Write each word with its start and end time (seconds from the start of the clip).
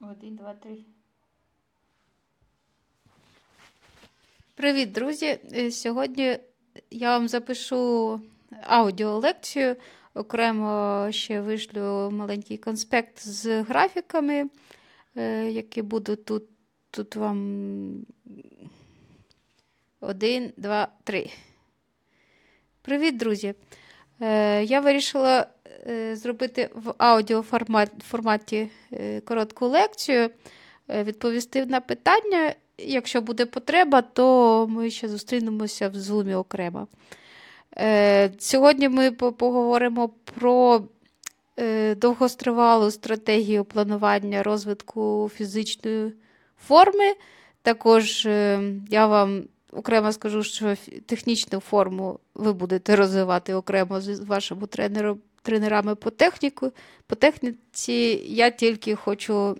Один, 0.00 0.36
два, 0.36 0.54
три. 0.54 0.76
Привіт, 4.54 4.92
друзі! 4.92 5.38
Е, 5.52 5.70
Сьогодні 5.70 6.38
я 6.90 7.10
вам 7.18 7.28
запишу 7.28 8.20
аудіолекцію. 8.62 9.76
Окремо 10.14 11.06
ще 11.10 11.40
вишлю 11.40 12.10
маленький 12.12 12.58
конспект 12.58 13.18
з 13.18 13.62
графіками, 13.62 14.50
е, 15.16 15.50
які 15.50 15.82
будуть 15.82 16.24
тут. 16.24 16.44
Тут 16.90 17.16
вам 17.16 18.06
один, 20.00 20.52
два, 20.56 20.88
три. 21.04 21.30
Привіт, 22.82 23.16
друзі! 23.16 23.54
Е, 24.20 24.64
Я 24.64 24.80
вирішила 24.80 25.46
зробити 26.14 26.70
в 26.74 26.94
аудіоформаті 26.98 28.70
е, 28.92 29.20
коротку 29.20 29.66
лекцію, 29.66 30.30
е, 30.88 31.04
відповісти 31.04 31.66
на 31.66 31.80
питання. 31.80 32.54
Якщо 32.78 33.20
буде 33.20 33.46
потреба, 33.46 34.02
то 34.02 34.66
ми 34.70 34.90
ще 34.90 35.08
зустрінемося 35.08 35.88
в 35.88 35.94
зумі 35.94 36.34
окремо. 36.34 36.88
Е, 37.78 38.30
Сьогодні 38.38 38.88
ми 38.88 39.10
поговоримо 39.12 40.08
про 40.08 40.84
е, 41.58 41.94
довгостривалу 41.94 42.90
стратегію 42.90 43.64
планування 43.64 44.42
розвитку 44.42 45.30
фізичної 45.34 46.12
форми. 46.66 47.14
Також 47.62 48.26
е, 48.26 48.60
я 48.90 49.06
вам 49.06 49.44
окремо 49.72 50.12
скажу, 50.12 50.42
що 50.42 50.74
технічну 51.06 51.60
форму 51.60 52.18
ви 52.34 52.52
будете 52.52 52.96
розвивати 52.96 53.54
окремо 53.54 54.00
з 54.00 54.20
вашими 54.20 54.66
тренером, 54.66 55.18
тренерами 55.46 55.94
по, 55.94 56.10
техніку, 56.10 56.72
по 57.06 57.14
техніці. 57.14 58.22
Я 58.26 58.50
тільки 58.50 58.94
хочу 58.94 59.56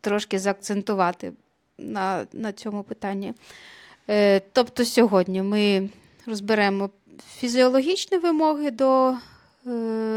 трошки 0.00 0.38
заакцентувати 0.38 1.32
на, 1.78 2.26
на 2.32 2.52
цьому 2.52 2.82
питанні. 2.82 3.34
Е, 4.10 4.40
тобто 4.52 4.84
сьогодні 4.84 5.42
ми 5.42 5.90
розберемо 6.26 6.90
фізіологічні 7.36 8.18
вимоги 8.18 8.70
до 8.70 9.14
е, 9.66 9.70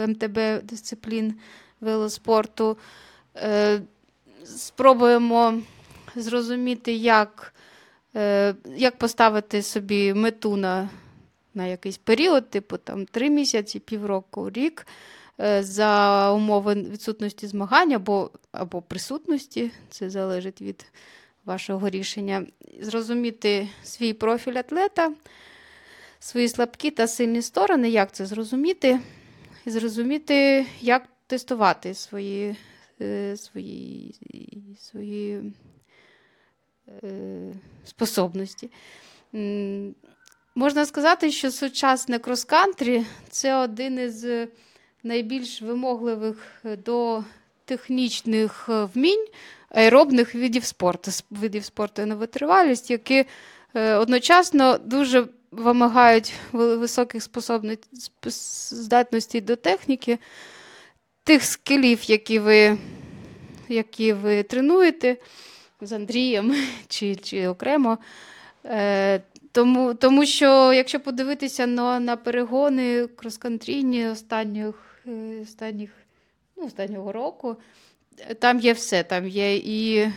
МТБ 0.07 0.63
дисциплін 0.63 1.35
велоспорту. 1.81 2.77
Е, 3.35 3.81
спробуємо 4.45 5.61
зрозуміти, 6.15 6.93
як, 6.93 7.53
як 8.75 8.97
поставити 8.97 9.61
собі 9.61 10.13
мету 10.13 10.55
на, 10.55 10.89
на 11.55 11.65
якийсь 11.67 11.97
період, 11.97 12.49
типу 12.49 12.77
там 12.77 13.05
3 13.05 13.29
місяці, 13.29 13.79
півроку, 13.79 14.49
рік. 14.49 14.87
е, 15.39 15.63
За 15.63 16.31
умови 16.31 16.73
відсутності 16.73 17.47
змагань 17.47 17.93
або, 17.93 18.31
або 18.51 18.81
присутності, 18.81 19.71
це 19.89 20.09
залежить 20.09 20.61
від 20.61 20.85
вашого 21.45 21.89
рішення, 21.89 22.45
зрозуміти 22.81 23.69
свій 23.83 24.13
профіль 24.13 24.53
атлета, 24.55 25.13
свої 26.19 26.49
слабкі 26.49 26.91
та 26.91 27.07
сильні 27.07 27.41
сторони, 27.41 27.89
як 27.89 28.11
це 28.11 28.25
зрозуміти, 28.25 28.99
і 29.65 29.69
зрозуміти, 29.71 30.65
як 30.81 31.07
тестувати 31.27 31.93
свої, 31.93 32.55
е, 33.01 33.37
свої, 33.37 34.15
свої 34.79 35.41
е, 37.03 37.53
способності. 37.85 38.69
Можна 40.57 40.85
сказати, 40.85 41.31
що 41.31 41.51
сучасне 41.51 42.19
крос-кантрі 42.19 43.05
це 43.29 43.55
один 43.55 43.99
із 43.99 44.25
найбільш 45.03 45.61
вимогливих 45.61 46.63
до 46.85 47.23
технічних 47.65 48.65
е, 48.69 48.87
вмінь 48.93 49.25
аеробних 49.69 50.35
видів 50.35 50.63
спорту, 50.65 51.11
видів 51.29 51.65
спорту 51.65 52.05
на 52.05 52.15
витривалість, 52.15 52.91
які 52.91 53.25
е, 53.73 53.95
одночасно 53.95 54.77
дуже 54.77 55.27
вимагають 55.51 56.33
високих 56.51 57.23
здатностей 58.71 59.41
до 59.41 59.55
техніки, 59.55 60.19
тих 61.23 61.43
скілів, 61.43 62.09
які 62.09 62.39
ви, 62.39 62.77
які 63.69 64.13
ви 64.13 64.43
тренуєте 64.43 65.17
з 65.81 65.91
Андрієм 65.91 66.55
чи, 66.87 67.15
чи 67.15 67.47
окремо. 67.47 67.97
Тому, 69.55 69.93
тому 69.93 70.25
що, 70.25 70.73
якщо 70.73 70.99
подивитися 70.99 71.67
на, 71.67 71.99
на 71.99 72.17
перегони 72.17 73.05
крос-кантрійні 73.05 74.11
останніх, 74.11 74.99
е, 75.07 75.39
останніх, 75.41 75.91
ну, 76.57 76.65
останнього 76.65 77.11
року, 77.11 77.55
там 78.39 78.59
є 78.59 78.73
все. 78.73 79.03
Там 79.03 79.27
є 79.27 79.55
і 79.55 80.11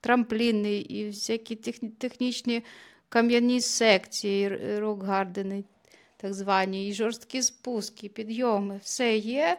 трампліни, 0.00 0.76
і 0.76 1.06
всякі 1.06 1.54
техні- 1.56 1.90
технічні 1.98 2.62
кам'яні 3.08 3.60
секції, 3.60 4.48
рок-гардени, 4.78 5.64
так 6.16 6.34
звані, 6.34 6.88
і 6.88 6.92
жорсткі 6.92 7.42
спуски, 7.42 8.08
підйоми, 8.08 8.80
все 8.82 9.16
є. 9.16 9.58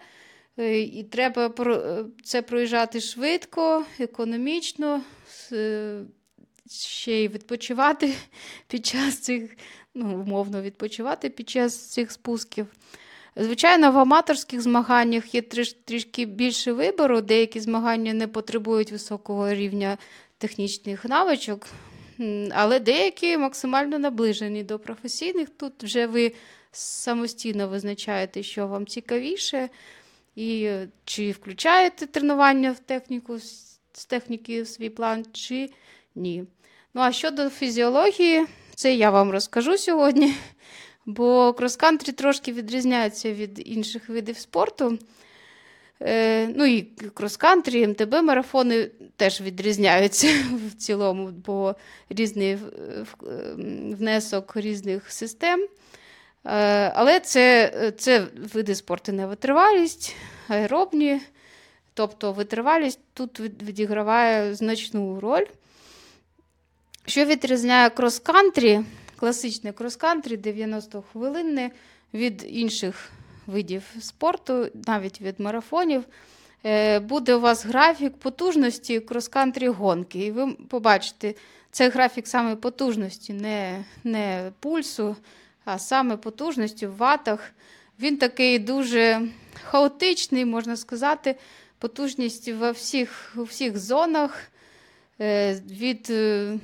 Е, 0.59 0.79
І 0.79 1.03
треба 1.03 1.53
е, 1.59 2.06
це 2.24 2.41
проїжджати 2.41 3.01
швидко, 3.01 3.85
економічно, 4.00 5.01
ще 6.70 7.12
й 7.12 7.28
відпочивати 7.28 8.14
під 8.68 8.86
час 8.86 9.20
цих, 9.20 9.58
ну, 9.96 10.22
умовно 10.22 10.62
відпочивати 10.62 11.30
під 11.30 11.50
час 11.50 11.92
цих 11.92 12.12
спусків. 12.12 12.68
Звичайно, 13.40 13.92
в 13.92 13.98
аматорських 13.98 14.62
змаганнях 14.62 15.36
є 15.36 15.42
триш, 15.42 15.74
трішки 15.74 16.26
більше 16.26 16.72
вибору. 16.72 17.22
Деякі 17.22 17.60
змагання 17.60 18.14
не 18.14 18.28
потребують 18.28 18.92
високого 18.92 19.54
рівня 19.54 19.98
технічних 20.38 21.06
навичок, 21.06 21.68
але 22.52 22.80
деякі 22.80 23.38
максимально 23.38 24.00
наближені 24.00 24.64
до 24.64 24.80
професійних. 24.80 25.50
Тут 25.50 25.84
вже 25.84 26.08
ви 26.08 26.34
самостійно 26.72 27.68
визначаєте, 27.68 28.44
що 28.44 28.68
вам 28.68 28.88
цікавіше, 28.88 29.70
і 30.36 30.70
чи 31.06 31.32
включаєте 31.32 32.06
тренування 32.06 32.72
в 32.72 32.80
техніку, 32.80 33.40
з 33.94 34.06
техніки 34.08 34.62
в 34.62 34.68
свій 34.68 34.90
план, 34.90 35.26
чи 35.32 35.70
ні. 36.18 36.44
Ну, 36.94 37.02
а 37.02 37.12
щодо 37.12 37.50
фізіології, 37.50 38.46
це 38.76 38.96
я 38.96 39.10
вам 39.10 39.32
розкажу 39.32 39.78
сьогодні, 39.78 40.34
бо 41.06 41.54
крос-кантрі 41.54 42.12
трошки 42.12 42.54
відрізняється 42.54 43.34
від 43.34 43.62
інших 43.68 44.10
видів 44.10 44.38
спорту. 44.38 45.00
Е, 46.02 46.48
ну 46.48 46.66
і 46.66 46.82
крос-кантрі, 47.14 47.88
МТБ-марафони 47.88 48.90
теж 49.16 49.42
відрізняються 49.42 50.28
в 50.68 50.76
цілому, 50.76 51.28
бо 51.46 51.76
різний 52.10 52.52
ем, 52.52 53.96
внесок 54.00 54.56
різних 54.56 55.12
систем. 55.12 55.68
Е, 56.46 56.92
але 56.96 57.20
це, 57.20 57.72
це 57.98 58.28
види 58.54 58.76
спорту 58.76 59.12
на 59.12 59.28
витривалість, 59.28 60.16
аеробні, 60.48 61.22
тобто 61.94 62.32
витривалість 62.32 63.00
тут 63.13 63.40
відіграває 63.40 64.56
значну 64.56 65.20
роль. 65.20 65.46
Що 67.07 67.25
відрізняє 67.25 67.89
крос-кантрі, 67.89 68.83
класичне 69.15 69.71
крос-кантрі 69.71 70.38
90-хвилинне 70.38 71.71
від 72.13 72.45
інших 72.50 73.09
видів 73.45 73.83
спорту, 74.01 74.68
навіть 74.88 75.21
від 75.21 75.39
марафонів, 75.39 76.04
е, 76.65 77.00
буде 77.00 77.36
у 77.36 77.39
вас 77.39 77.65
графік 77.65 78.13
потужності 78.18 79.00
крос-кантрі 79.00 79.68
гонки. 79.68 80.19
І 80.19 80.31
ви 80.31 80.54
побачите, 80.54 81.33
це 81.71 81.89
графік 81.89 82.27
саме 82.27 82.56
потужності, 82.56 83.33
не, 83.33 83.86
не 84.03 84.51
пульсу, 84.60 85.15
а 85.65 85.80
саме 85.80 86.18
потужності 86.18 86.88
в 86.88 86.98
ватах. 86.98 87.51
Він 88.00 88.18
такий 88.18 88.60
дуже 88.60 89.21
хаотичний, 89.63 90.45
можна 90.45 90.77
сказати, 90.77 91.36
потужність 91.80 92.51
во 92.51 92.71
всіх, 92.71 93.33
у 93.38 93.44
всіх 93.44 93.77
зонах. 93.77 94.42
е, 95.21 95.62
Від 95.69 96.07
е, 96.10 96.57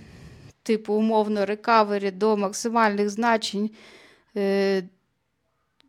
типу 0.64 0.94
умовно 0.94 1.46
рекавері 1.46 2.12
до 2.12 2.38
максимальних 2.38 3.10
значень. 3.10 3.72
Е, 4.38 4.84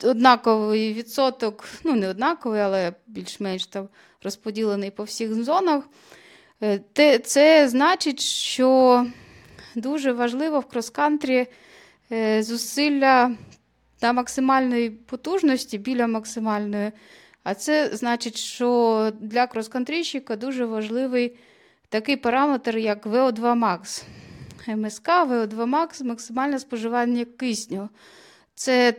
Однаковий 0.03 0.95
відсоток, 0.95 1.65
ну 1.85 1.95
не 1.95 2.09
однаковий, 2.09 2.61
але 2.61 2.93
більш-менш 3.07 3.67
там 3.67 3.89
розподілений 4.23 4.91
по 4.91 5.05
всіх 5.05 5.35
зонах. 5.35 5.85
Е, 6.63 7.19
це 7.19 7.69
значить, 7.69 8.21
що 8.21 9.07
дуже 9.75 10.13
важливо 10.13 10.61
в 10.61 10.65
крос-кантрі 10.65 11.47
е, 12.13 12.43
зусилля 12.43 13.31
на 14.03 14.13
максимальної 14.13 14.91
потужності 14.91 15.79
біля 15.79 16.07
максимальної. 16.07 16.93
А 17.43 17.55
це 17.55 17.91
значить, 17.93 18.37
що 18.37 19.13
для 19.21 19.47
крос-кантрійщика 19.47 20.37
дуже 20.37 20.65
важливий 20.65 21.37
такий 21.89 22.17
параметр, 22.17 22.77
як 22.79 23.07
VO2 23.07 23.41
Max. 23.41 24.05
МСК, 24.69 25.09
VO2 25.09 25.55
Max, 25.55 26.05
максимальне 26.05 26.59
споживання 26.59 27.25
кисню. 27.25 27.89
Це, 28.55 28.95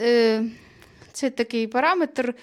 е, 0.00 0.44
це 1.12 1.30
такий 1.30 1.66
параметр, 1.66 2.34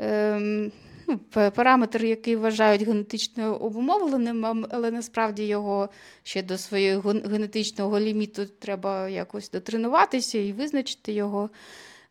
е, 0.00 0.70
ну, 1.06 1.18
параметр, 1.50 2.04
який 2.04 2.36
вважають 2.36 2.82
генетично 2.82 3.56
обумовленим, 3.56 4.66
але 4.70 4.90
насправді 4.90 5.46
його 5.46 5.88
ще 6.22 6.42
до 6.42 6.58
свого 6.58 7.10
генетичного 7.10 8.00
ліміту 8.00 8.46
треба 8.46 9.08
якось 9.08 9.50
дотренуватися 9.50 10.38
і 10.38 10.52
визначити 10.52 11.12
його. 11.12 11.50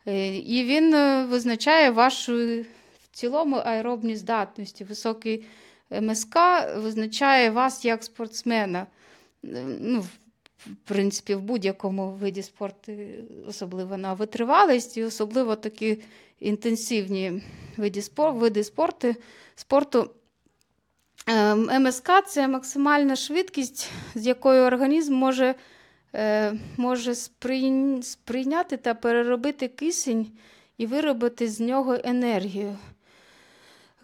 Е, 0.07 0.37
і 0.37 0.63
він 0.63 0.93
е, 0.93 1.25
визначає 1.25 1.91
вашу 1.91 2.33
в 3.03 3.07
цілому 3.11 3.55
аеробні 3.55 4.15
здатності. 4.15 4.83
Високий 4.83 5.45
МСК 6.01 6.37
визначає 6.77 7.49
вас 7.49 7.85
як 7.85 8.03
спортсмена. 8.03 8.87
Ну, 9.79 10.01
В 10.57 10.75
принципі, 10.85 11.35
в 11.35 11.41
будь-якому 11.41 12.11
виді 12.11 12.43
спорту, 12.43 12.91
особливо 13.47 13.97
на 13.97 14.13
витривалість, 14.13 14.97
і 14.97 15.03
особливо 15.03 15.55
такі 15.55 16.01
інтенсивні 16.39 17.43
види 17.77 18.01
спорту, 18.01 18.39
види 18.39 18.63
спорту. 18.63 19.15
спорту. 19.55 20.09
Ем, 21.27 21.83
МСК 21.83 22.11
це 22.27 22.47
максимальна 22.47 23.15
швидкість, 23.15 23.91
з 24.15 24.27
якою 24.27 24.63
організм 24.63 25.13
може 25.13 25.55
е, 26.15 26.53
може 26.77 27.15
сприйняти 28.01 28.77
та 28.77 28.93
переробити 28.93 29.67
кисень 29.67 30.27
і 30.77 30.85
виробити 30.85 31.47
з 31.47 31.59
нього 31.59 31.97
енергію. 32.03 32.77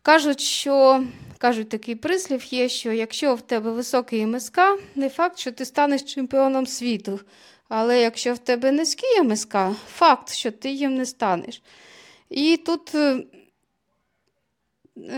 Кажуть, 0.01 0.39
що 0.39 1.03
кажуть, 1.41 1.69
такий 1.69 1.95
прислів 1.95 2.53
є, 2.53 2.69
що 2.69 2.91
якщо 2.91 3.35
в 3.35 3.41
тебе 3.41 3.71
високий 3.71 4.25
МСК, 4.25 4.59
не 4.95 5.09
факт, 5.09 5.37
що 5.37 5.51
ти 5.51 5.65
станеш 5.65 6.03
чемпіоном 6.03 6.67
світу. 6.67 7.19
Але 7.69 8.01
якщо 8.01 8.33
в 8.33 8.37
тебе 8.37 8.71
низький 8.71 9.21
МСК, 9.23 9.57
факт, 9.87 10.29
що 10.33 10.51
ти 10.51 10.71
їм 10.71 10.95
не 10.95 11.05
станеш. 11.05 11.61
І 12.29 12.57
тут 12.57 12.95
е, 12.95 13.23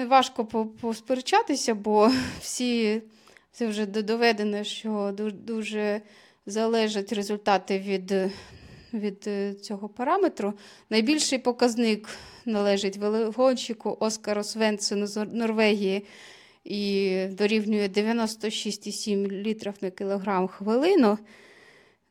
важко 0.08 0.46
посперечатися, 0.82 1.76
бо 1.76 2.12
всі 2.42 3.02
це 3.52 3.68
вже 3.68 3.86
доведено, 3.86 4.64
що 4.64 5.14
дуже 5.34 6.02
залежать 6.46 7.14
результати 7.14 7.80
від 7.80 8.14
від 8.94 9.24
е, 9.28 9.54
цього 9.54 9.90
параметру. 9.90 10.54
Найбільший 10.90 11.40
показник 11.40 12.10
належить 12.46 12.98
велогонщику 12.98 13.98
Оскару 14.00 14.44
Свенсену 14.44 15.08
з 15.08 15.26
Норвегії 15.26 16.06
і 16.64 17.26
дорівнює 17.32 17.88
96,7 17.88 19.32
літрів 19.32 19.74
на 19.82 19.90
кілограм 19.90 20.48
хвилину. 20.48 21.18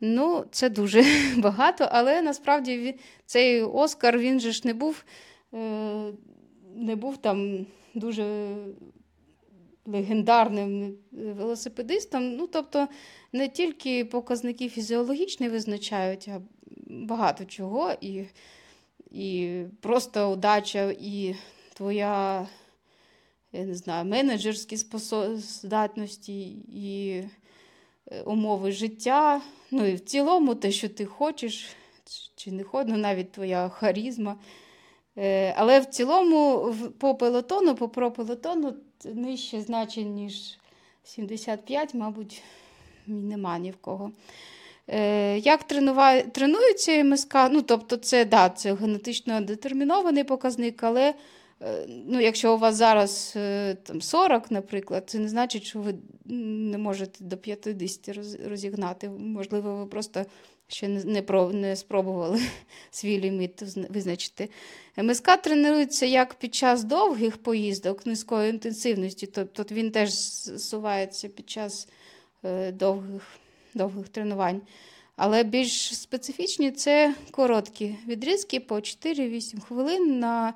Ну, 0.00 0.44
це 0.50 0.70
дуже 0.70 1.04
багато, 1.36 1.88
але 1.92 2.22
насправді 2.22 2.94
цей 3.26 3.62
Оскар 3.62 4.18
він 4.18 4.40
же 4.40 4.52
ж 4.52 4.62
не 4.64 4.74
був 4.74 5.04
е, 5.54 6.12
не 6.74 6.96
був 6.96 7.16
там 7.16 7.66
дуже 7.94 8.54
легендарним 9.86 10.94
велосипедистом. 11.12 12.36
Ну, 12.36 12.46
тобто, 12.46 12.88
не 13.32 13.48
тільки 13.48 14.04
показники 14.04 14.68
фізіологічні 14.68 15.48
визначають, 15.48 16.28
багато 16.86 17.44
чого. 17.44 17.92
І 18.00 18.24
і 19.12 19.62
просто 19.80 20.32
удача, 20.32 20.94
і 21.00 21.34
твоя, 21.74 22.46
я 23.52 23.64
не 23.64 23.74
знаю, 23.74 24.04
менеджерські 24.04 24.76
здатності, 25.36 26.42
і 26.68 27.22
е, 28.06 28.22
умови 28.22 28.72
життя. 28.72 29.42
Ну 29.70 29.86
і 29.86 29.94
в 29.94 30.00
цілому 30.00 30.54
те, 30.54 30.72
що 30.72 30.88
ти 30.88 31.06
хочеш, 31.06 31.66
чи 32.36 32.52
не 32.52 32.64
хочеш, 32.64 32.92
ну, 32.92 32.98
навіть 32.98 33.32
твоя 33.32 33.68
харізма. 33.68 34.36
Е, 35.18 35.54
але 35.56 35.80
в 35.80 35.86
цілому 35.86 36.74
по 36.98 37.14
пелотону, 37.14 37.74
по 37.74 37.88
пропелотону 37.88 38.74
нижче 39.04 39.60
значень, 39.60 40.14
ніж 40.14 40.58
75, 41.04 41.94
мабуть, 41.94 42.42
нема 43.06 43.58
ні 43.58 43.70
в 43.70 43.76
кого. 43.76 44.12
Е, 44.88 45.38
як 45.38 45.64
тренується 46.32 47.04
МСК? 47.04 47.34
Ну, 47.50 47.62
тобто, 47.62 47.96
це 47.96 48.24
да, 48.24 48.48
це 48.48 48.74
генетично 48.74 49.40
детермінований 49.40 50.24
показник, 50.24 50.82
але 50.82 51.14
е, 51.62 51.86
ну, 52.06 52.20
якщо 52.20 52.54
у 52.54 52.58
вас 52.58 52.74
зараз 52.74 53.36
там, 53.82 54.00
40, 54.00 54.50
наприклад, 54.50 55.04
це 55.06 55.18
не 55.18 55.28
значить, 55.28 55.64
що 55.64 55.78
ви 55.78 55.94
не 56.24 56.78
можете 56.78 57.24
до 57.24 57.36
50 57.36 58.10
розігнати. 58.48 59.08
Можливо, 59.08 59.76
ви 59.76 59.86
просто 59.86 60.24
ще 60.72 60.88
не 60.88 61.22
не 61.52 61.76
спробували 61.76 62.40
свій 62.90 63.20
ліміт 63.20 63.62
визначити. 63.90 64.48
МСК 64.96 65.36
тренується 65.42 66.06
як 66.06 66.34
під 66.34 66.54
час 66.54 66.84
довгих 66.84 67.36
поїздок 67.36 68.06
низької 68.06 68.50
інтенсивності, 68.50 69.26
тобто 69.26 69.74
він 69.74 69.90
теж 69.90 70.10
зсувається 70.10 71.28
під 71.28 71.50
час 71.50 71.88
е, 72.44 72.72
довгих, 72.72 73.22
довгих 73.74 74.08
тренувань. 74.08 74.60
Але 75.16 75.42
більш 75.42 75.98
специфічні 75.98 76.70
це 76.70 77.14
короткі 77.30 77.96
відрізки 78.06 78.60
по 78.60 78.74
4-8 78.74 79.60
хвилин 79.60 80.18
на 80.18 80.54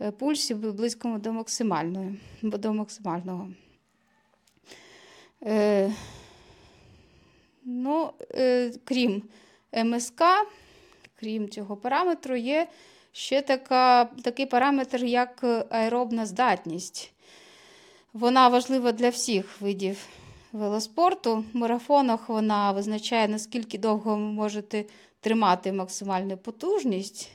е, 0.00 0.10
пульсі 0.10 0.54
близькому 0.54 1.18
до 1.18 1.32
максимального. 1.32 2.12
До 2.42 2.72
максимального. 2.72 3.50
Е, 5.42 5.92
ну, 7.64 8.10
е, 8.34 8.72
Крім 8.84 9.22
МСК, 9.84 10.22
крім 11.20 11.48
цього 11.48 11.76
параметру, 11.76 12.36
є 12.36 12.68
ще 13.12 13.42
така, 13.42 14.04
такий 14.04 14.46
параметр, 14.46 15.04
як 15.04 15.44
аеробна 15.70 16.26
здатність. 16.26 17.12
Вона 18.12 18.48
важлива 18.48 18.92
для 18.92 19.08
всіх 19.08 19.60
видів 19.60 20.06
велоспорту. 20.56 21.44
В 21.52 21.56
марафонах 21.56 22.28
вона 22.28 22.72
визначає, 22.72 23.28
наскільки 23.28 23.78
довго 23.78 24.16
ви 24.16 24.22
можете 24.22 24.84
тримати 25.20 25.72
максимальну 25.72 26.36
потужність. 26.36 27.30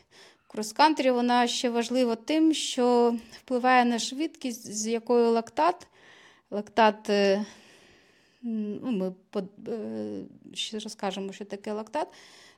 В 0.48 0.52
крос-кантрі 0.52 1.12
вона 1.12 1.48
ще 1.48 1.70
важлива 1.70 2.16
тим, 2.16 2.54
що 2.54 3.16
впливає 3.32 3.86
на 3.86 4.00
швидкість, 4.00 4.74
з 4.74 4.88
якою 4.88 5.32
лактат. 5.32 5.88
Лактат, 6.52 7.10
е, 7.10 7.46
ну, 8.42 8.92
ми 8.92 9.14
е, 9.68 10.24
ще 10.54 10.80
розкажемо, 10.80 11.34
що 11.34 11.46
таке 11.46 11.72
лактат 11.72 12.08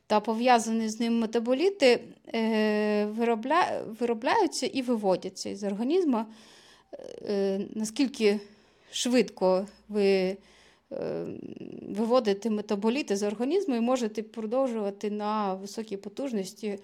та 0.08 0.20
пов'язані 0.20 0.90
з 0.90 1.00
ним 1.00 1.20
метаболіти 1.20 2.04
е, 2.34 3.06
виробля... 3.06 3.84
виробляються 4.00 4.66
і 4.66 4.82
виводяться 4.82 5.50
із 5.50 5.64
організму. 5.64 6.26
Наскільки 7.76 8.40
швидко 8.92 9.68
ви 9.90 10.38
е, 10.94 11.26
виводите 11.90 12.50
метаболіти 12.50 13.16
з 13.16 13.24
організму 13.24 13.76
і 13.76 13.80
можете 13.80 14.24
продовжувати 14.24 15.12
на 15.12 15.54
високій 15.54 15.98
потужності 15.98 16.80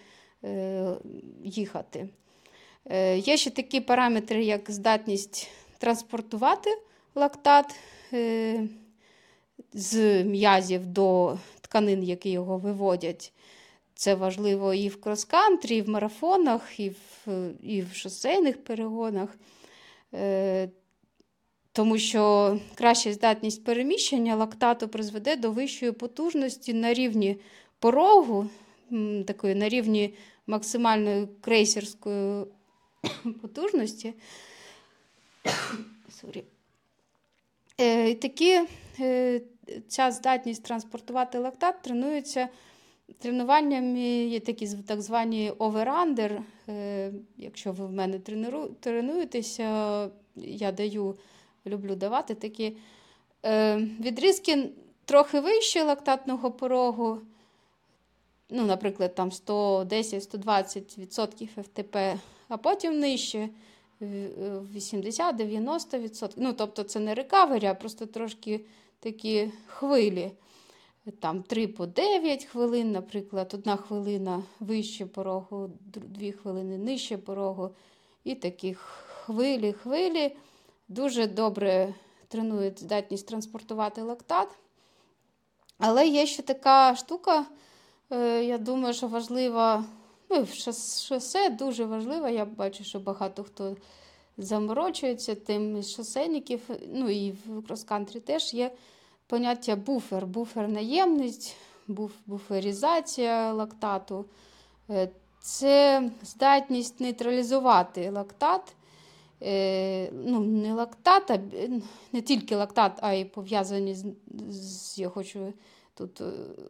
їхати. 1.44 2.10
Є 3.16 3.38
ще 3.38 3.50
такі 3.50 3.82
параметри, 3.82 4.44
як 4.44 4.72
здатність 4.72 5.50
транспортувати 5.78 6.70
лактат 7.16 7.76
з 9.74 10.24
м'язів 10.24 10.86
до 10.86 11.38
тканин, 11.62 12.04
які 12.04 12.32
його 12.32 12.58
виводять. 12.58 13.34
Це 13.94 14.16
важливо 14.16 14.74
і 14.74 14.88
в 14.88 15.02
крос-кантрі, 15.02 15.72
і 15.72 15.82
в 15.82 15.90
марафонах, 15.90 16.80
і 16.80 16.90
в 16.90 17.28
і 17.62 17.82
в 17.82 17.94
шосейних 17.94 18.64
перегонах, 18.64 19.30
Е, 20.14 20.70
тому 21.80 21.98
що 21.98 22.58
краща 22.76 23.14
здатність 23.14 23.64
переміщення 23.64 24.36
лактату 24.36 24.88
призведе 24.88 25.36
до 25.36 25.52
вищої 25.52 25.92
потужності 25.92 26.74
на 26.74 26.94
рівні 26.94 27.38
порогу, 27.80 28.50
такої 29.28 29.56
на 29.56 29.70
рівні 29.70 30.14
максимальної 30.48 31.28
крейсерської 31.42 32.46
потужності. 33.42 34.14
Sorry. 36.24 36.44
Е, 37.78 38.16
такі 38.16 38.60
е, 39.00 39.42
ця 39.88 40.12
здатність 40.12 40.64
транспортувати 40.64 41.38
лактат 41.38 41.82
тренується 41.82 42.50
тренуваннями, 43.20 44.00
є 44.10 44.40
такі 44.40 44.68
так 44.88 45.02
звані 45.02 45.52
оверандер. 45.58 46.42
Якщо 47.38 47.72
ви 47.72 47.86
в 47.86 47.92
мене 47.92 48.20
тренуєтеся, 48.80 50.10
я 50.36 50.72
даю, 50.72 51.16
люблю 51.66 51.96
давати 51.96 52.36
такі 52.36 52.78
е, 53.46 53.78
відрізки 54.00 54.70
трохи 55.06 55.40
вище 55.40 55.84
лактатного 55.84 56.52
порогу. 56.52 57.22
Ну, 58.50 58.66
Наприклад, 58.66 59.16
там 59.16 59.30
110-120% 59.30 61.48
ФТП, 61.48 61.98
а 62.48 62.58
потім 62.58 63.00
нижче 63.00 63.50
80-90%. 64.02 66.34
Ну, 66.38 66.54
Тобто 66.54 66.84
це 66.84 67.00
не 67.00 67.14
рекавері, 67.14 67.66
а 67.66 67.74
просто 67.74 68.06
трошки 68.06 68.66
такі 69.00 69.52
хвилі. 69.68 70.32
Там 71.20 71.44
3 71.44 71.68
по 71.68 71.86
9 71.86 72.46
хвилин, 72.46 72.92
наприклад, 72.92 73.52
одна 73.54 73.76
хвилина 73.76 74.44
вище 74.60 75.06
порогу, 75.06 75.70
дві 75.86 76.32
хвилини 76.32 76.78
нижче 76.78 77.18
порогу. 77.18 77.70
І 78.24 78.36
такі 78.36 78.74
хвилі, 78.74 79.74
хвилі. 79.74 80.36
Дуже 80.90 81.28
добре 81.28 81.94
тренують 82.28 82.80
здатність 82.80 83.28
транспортувати 83.28 84.02
лактат. 84.02 84.48
Але 85.78 86.08
є 86.08 86.26
ще 86.26 86.44
така 86.44 86.96
штука, 86.96 87.46
е, 88.10 88.44
я 88.44 88.58
думаю, 88.58 88.94
що 88.94 89.08
важлива. 89.08 89.86
Ну, 90.30 90.46
шосе 91.08 91.50
дуже 91.50 91.86
важлива. 91.86 92.30
Я 92.30 92.46
бачу, 92.46 92.84
що 92.84 93.00
багато 93.00 93.44
хто 93.44 93.76
заморочується 94.38 95.36
тим 95.36 95.82
з 95.82 95.96
шосейників. 95.96 96.62
Ну 96.94 97.10
і 97.10 97.32
в 97.32 97.62
крос-кантрі 97.68 98.20
теж 98.20 98.54
є 98.54 98.72
поняття 99.28 99.76
буфер, 99.76 100.26
буфер-наємність, 100.26 101.56
буф, 101.88 102.12
буферізація 102.26 103.54
лактату. 103.54 104.26
Е, 104.90 105.10
це 105.42 106.04
здатність 106.24 107.00
нейтралізувати 107.00 108.10
лактат. 108.10 108.76
Е, 109.44 110.12
ну, 110.12 110.40
Не 110.40 110.74
лактат, 110.74 111.32
а 111.32 111.40
не 112.12 112.22
тільки 112.22 112.56
лактат, 112.56 113.00
а 113.02 113.14
й 113.14 113.26
пов'язані 113.26 113.96
з, 113.96 114.06
з. 114.50 115.00
Я 115.00 115.10
хочу 115.10 115.54
тут 115.94 116.22
е, 116.22 116.26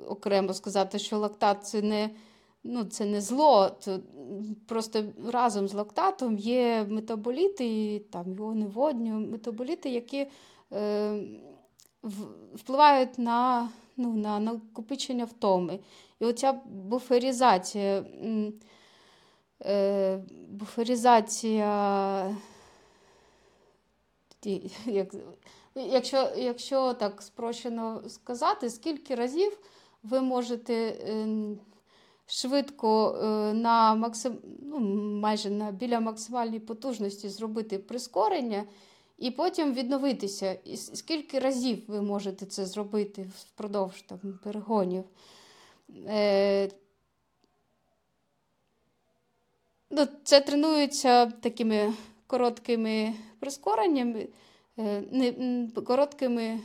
окремо 0.07 0.53
сказати, 0.53 0.99
що 0.99 1.17
лактат 1.17 1.67
це 1.67 1.81
не 1.81 2.09
ну, 2.63 2.83
це 2.83 3.05
не 3.05 3.21
зло. 3.21 3.71
Це 3.79 3.99
просто 4.67 5.03
разом 5.31 5.67
з 5.67 5.73
лактатом 5.73 6.37
є 6.37 6.85
метаболіти, 6.89 7.99
там 7.99 8.33
іони 8.33 9.11
метаболіти, 9.11 9.89
які 9.89 10.27
е, 10.73 11.23
впливають 12.53 13.19
на 13.19 13.69
ну, 13.97 14.13
на 14.13 14.39
накопичення 14.39 15.25
втоми. 15.25 15.79
І 16.19 16.25
оця 16.25 16.53
буферізація, 16.65 18.05
е, 19.65 20.19
буферізація, 20.49 22.37
як, 24.85 25.15
якщо 25.75 26.29
якщо 26.37 26.93
так 26.93 27.21
спрощено 27.21 28.03
сказати, 28.07 28.69
скільки 28.69 29.15
разів 29.15 29.59
ви 30.03 30.21
можете 30.21 30.73
е, 30.73 31.27
швидко 32.25 33.15
е, 33.23 33.53
на 33.53 33.95
максим, 33.95 34.37
ну, 34.61 34.79
майже 35.19 35.49
на 35.49 35.71
біля 35.71 35.99
максимальної 35.99 36.59
потужності 36.59 37.29
зробити 37.29 37.77
прискорення 37.77 38.63
і 39.17 39.31
потім 39.31 39.73
відновитися. 39.73 40.53
І 40.53 40.77
скільки 40.77 41.39
разів 41.39 41.83
ви 41.87 42.01
можете 42.01 42.45
це 42.45 42.65
зробити 42.65 43.29
впродовж 43.37 44.01
там, 44.01 44.39
перегонів? 44.43 45.03
Е, 46.07 46.69
ну, 49.89 50.07
Це 50.23 50.41
тренується 50.41 51.25
такими 51.25 51.93
короткими 52.29 53.13
прискореннями, 53.39 54.27
е, 54.79 55.67
короткими, 55.85 56.59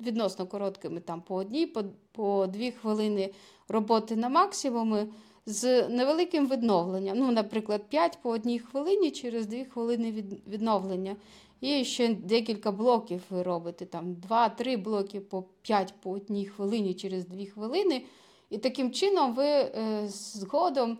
відносно 0.00 0.46
короткими, 0.46 1.00
там 1.00 1.22
по 1.22 1.34
одній, 1.34 1.66
по, 1.66 1.84
по 2.12 2.46
дві 2.46 2.70
хвилини 2.70 3.30
роботи 3.68 4.16
на 4.16 4.28
максимуми 4.28 5.08
з 5.46 5.88
невеликим 5.88 6.48
відновленням. 6.48 7.18
Ну, 7.18 7.32
Наприклад, 7.32 7.82
5 7.88 8.18
по 8.22 8.30
одній 8.30 8.58
хвилині 8.58 9.10
через 9.10 9.46
2 9.46 9.64
хвилини 9.64 10.12
від, 10.12 10.48
відновлення. 10.48 11.16
І 11.60 11.84
ще 11.84 12.14
декілька 12.14 12.72
блоків 12.72 13.22
ви 13.30 13.42
робите, 13.42 13.86
там 13.86 14.16
2-3 14.28 14.82
блоки 14.82 15.20
по 15.20 15.44
5 15.62 15.94
по 16.00 16.10
одній 16.10 16.46
хвилині 16.46 16.94
через 16.94 17.26
2 17.26 17.44
хвилини. 17.44 18.02
І 18.50 18.58
таким 18.58 18.90
чином 18.90 19.34
ви 19.34 19.46
е, 19.46 20.02
згодом 20.08 20.98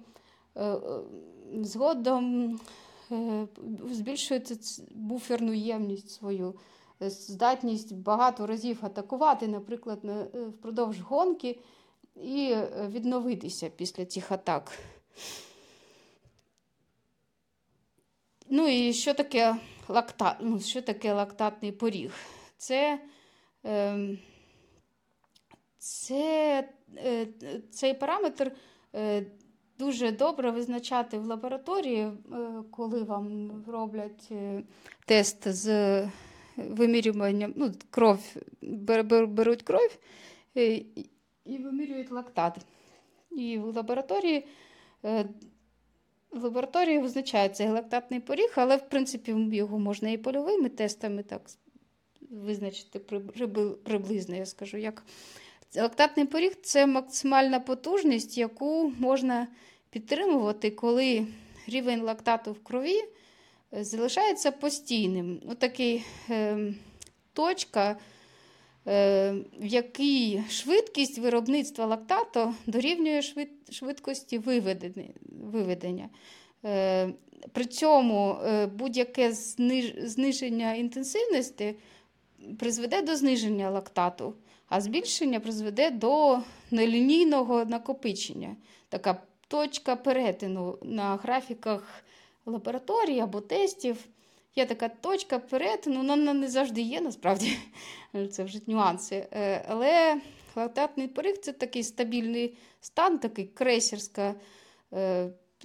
е, 0.56 0.74
згодом 1.62 2.58
збільшуєте 3.90 4.54
буферну 4.90 5.52
ємність 5.52 6.10
свою, 6.10 6.54
е, 7.02 7.10
здатність 7.10 7.94
багато 7.94 8.46
разів 8.46 8.78
атакувати, 8.82 9.48
наприклад, 9.48 10.00
е, 10.04 10.24
впродовж 10.46 11.00
гонки 11.00 11.58
і 12.16 12.54
відновитися 12.88 13.70
після 13.70 14.04
цих 14.04 14.32
атак. 14.32 14.78
Ну 18.48 18.68
і 18.68 18.92
що 18.92 19.14
таке 19.14 19.56
лакта... 19.88 20.38
ну, 20.40 20.60
що 20.60 20.82
таке 20.82 21.12
лактатний 21.12 21.72
поріг? 21.72 22.14
Це 22.56 23.00
е, 23.66 24.18
це, 25.78 26.68
е, 26.96 27.26
цей 27.70 27.94
параметр 27.94 28.52
е, 28.94 29.26
дуже 29.80 30.12
добре 30.12 30.50
визначати 30.50 31.18
в 31.18 31.24
лабораторії, 31.24 32.00
е, 32.00 32.12
коли 32.70 33.02
вам 33.02 33.50
роблять 33.68 34.28
е, 34.30 34.62
тест 35.04 35.48
з 35.48 36.02
вимірюванням, 36.56 37.52
ну, 37.56 37.72
кров, 37.90 38.36
беруть 39.28 39.62
кров 39.62 39.98
е, 40.56 40.82
і 41.44 41.58
вимірюють 41.58 42.10
лактат. 42.10 42.58
І 43.30 43.58
в 43.58 43.76
лабораторії 43.76 44.46
в 46.30 46.42
лабораторії 46.42 46.98
визначається 46.98 47.72
лактатний 47.72 48.20
поріг, 48.20 48.52
але, 48.56 48.76
в 48.76 48.88
принципі, 48.88 49.34
його 49.52 49.78
можна 49.78 50.10
і 50.10 50.18
польовими 50.18 50.68
тестами 50.68 51.22
так 51.22 51.42
визначити 52.30 52.98
приблизно, 53.84 54.36
я 54.36 54.46
скажу. 54.46 54.76
як. 54.76 55.04
Лактатний 55.76 56.26
поріг 56.26 56.54
це 56.62 56.86
максимальна 56.86 57.60
потужність, 57.60 58.38
яку 58.38 58.92
можна 58.98 59.48
підтримувати, 59.90 60.70
коли 60.70 61.26
рівень 61.66 62.02
лактату 62.02 62.52
в 62.52 62.62
крові 62.62 63.04
е, 63.74 63.84
залишається 63.84 64.50
постійним. 64.52 65.40
Отакий 65.50 66.04
е, 66.30 66.58
точка, 67.32 67.96
е, 68.86 69.32
в 69.60 69.66
якій 69.66 70.42
швидкість 70.50 71.18
виробництва 71.18 71.86
лактату 71.86 72.54
дорівнює 72.66 73.22
швид, 73.22 73.48
швидкості 73.70 74.38
виведення. 75.28 76.08
Е, 76.64 77.08
при 77.52 77.64
цьому 77.64 78.38
е, 78.44 78.66
будь-яке 78.66 79.32
зниження 80.02 80.74
інтенсивності 80.74 81.74
призведе 82.58 83.02
до 83.02 83.16
зниження 83.16 83.70
лактату, 83.70 84.34
а 84.70 84.80
збільшення 84.80 85.40
призведе 85.40 85.90
до 85.90 86.38
нелінійного 86.70 87.64
накопичення. 87.64 88.56
Така 88.88 89.22
точка 89.48 89.96
перетину 89.96 90.78
на 90.82 91.16
графіках 91.16 92.04
лабораторії 92.46 93.20
або 93.20 93.40
тестів. 93.40 93.96
Є 94.56 94.66
така 94.66 94.88
точка 94.88 95.38
перетину, 95.38 95.96
вона 95.96 96.34
не 96.34 96.48
завжди 96.48 96.80
є, 96.80 97.00
насправді, 97.00 97.56
це 98.30 98.44
вже 98.44 98.60
нюанси. 98.66 99.26
Е, 99.32 99.64
але 99.68 100.20
лактатний 100.56 101.08
поріг 101.08 101.38
це 101.38 101.52
такий 101.52 101.82
стабільний 101.82 102.56
стан, 102.80 103.18
такий 103.18 103.44
крейсерська 103.44 104.34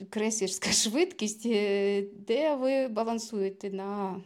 крейсерська 0.10 0.72
швидкість, 0.72 1.46
е, 1.46 2.04
де 2.28 2.56
ви 2.56 2.88
балансуєте 2.88 3.70
на 3.70 4.22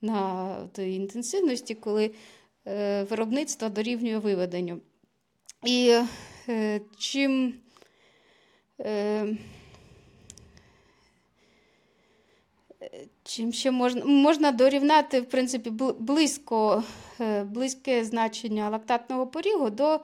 на 0.00 0.56
тій 0.72 0.94
інтенсивності, 0.94 1.74
коли 1.74 2.10
е, 2.68 3.02
виробництво 3.10 3.68
дорівнює 3.68 4.18
виведенню. 4.18 4.80
І 5.64 5.98
е, 6.48 6.80
чим 6.98 7.54
е, 8.80 9.36
Чим 13.22 13.52
ще 13.52 13.70
можна 13.70 14.04
можна 14.04 14.52
дорівняти, 14.52 15.20
в 15.20 15.28
принципі, 15.28 15.70
близько, 15.98 16.84
близьке 17.44 18.04
значення 18.04 18.68
лактатного 18.68 19.26
порігу 19.26 19.70
до 19.70 20.00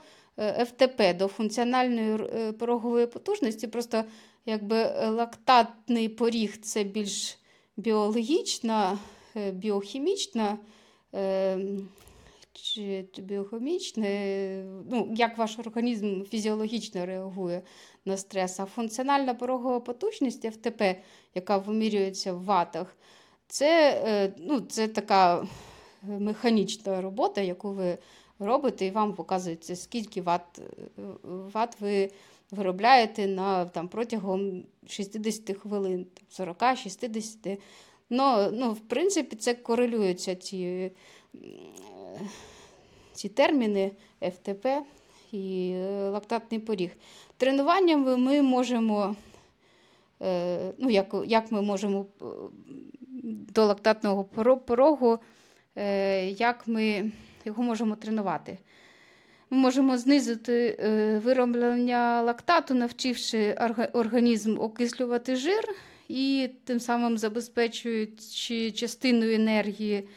ФТП, 0.67 1.15
до 1.19 1.29
функціональної 1.29 2.19
порогової 2.53 3.07
потужності. 3.07 3.67
Просто 3.67 4.05
якби 4.47 4.85
лактатний 5.09 6.09
поріг 6.09 6.57
це 6.61 6.85
більш 6.85 7.39
біологічна, 7.77 8.99
біохімічна. 9.53 10.59
Е, 12.79 13.05
чи 13.13 13.23
біохімічне, 13.23 14.65
ну, 14.91 15.15
як 15.17 15.39
ваш 15.39 15.59
організм 15.59 16.23
фізіологічно 16.23 17.07
реагує 17.07 17.63
на 18.05 18.17
стрес, 18.17 18.61
а 18.61 18.65
функціональна 18.65 19.35
порогова 19.35 19.81
потужність 19.81 20.43
ФТП, 20.53 20.83
яка 21.35 21.59
вимірюється 21.59 22.33
в 22.33 22.45
ватах, 22.45 22.97
це 23.49 24.33
ну, 24.39 24.61
це 24.61 24.89
така 24.89 25.47
механічна 26.03 27.01
робота, 27.01 27.41
яку 27.41 27.73
ви 27.73 27.99
робите, 28.39 28.87
і 28.87 28.91
вам 28.91 29.15
показується, 29.15 29.77
скільки 29.77 30.23
ват, 30.23 30.61
ват 31.53 31.81
ви 31.81 32.11
виробляєте 32.51 33.27
на, 33.27 33.65
там, 33.65 33.89
протягом 33.89 34.65
60 34.87 35.57
хвилин, 35.57 36.07
40-60. 36.39 37.59
Ну, 38.11 38.51
ну, 38.53 38.73
В 38.73 38.81
принципі, 38.81 39.37
це 39.37 39.55
корелюються 39.55 40.35
ці, 40.35 40.91
ці 43.13 43.29
терміни 43.29 43.93
ФТП 44.21 44.83
і 45.33 45.71
е, 45.75 46.09
лактатний 46.11 46.61
поріг. 46.61 46.91
Тренуванням 47.37 48.23
ми 48.23 48.43
можемо, 48.43 49.17
е, 50.23 50.73
ну, 50.79 50.91
як, 50.91 51.15
як 51.27 51.53
ми 51.53 51.63
можемо 51.63 52.07
до 53.55 53.65
лактатного 53.65 54.25
порогу, 54.59 55.19
як 56.27 56.63
ми 56.67 57.13
його 57.45 57.63
можемо 57.63 57.97
тренувати. 57.97 58.59
Ми 59.51 59.59
можемо 59.59 59.99
знизити 59.99 60.79
вироблення 61.25 62.23
лактату, 62.23 62.75
навчивши 62.75 63.57
організм 63.93 64.61
окислювати 64.61 65.37
жир 65.37 65.65
і 66.09 66.51
тим 66.65 66.81
самим 66.81 67.19
забезпечуючи 67.19 68.73
частину 68.73 69.31
енергії 69.31 70.09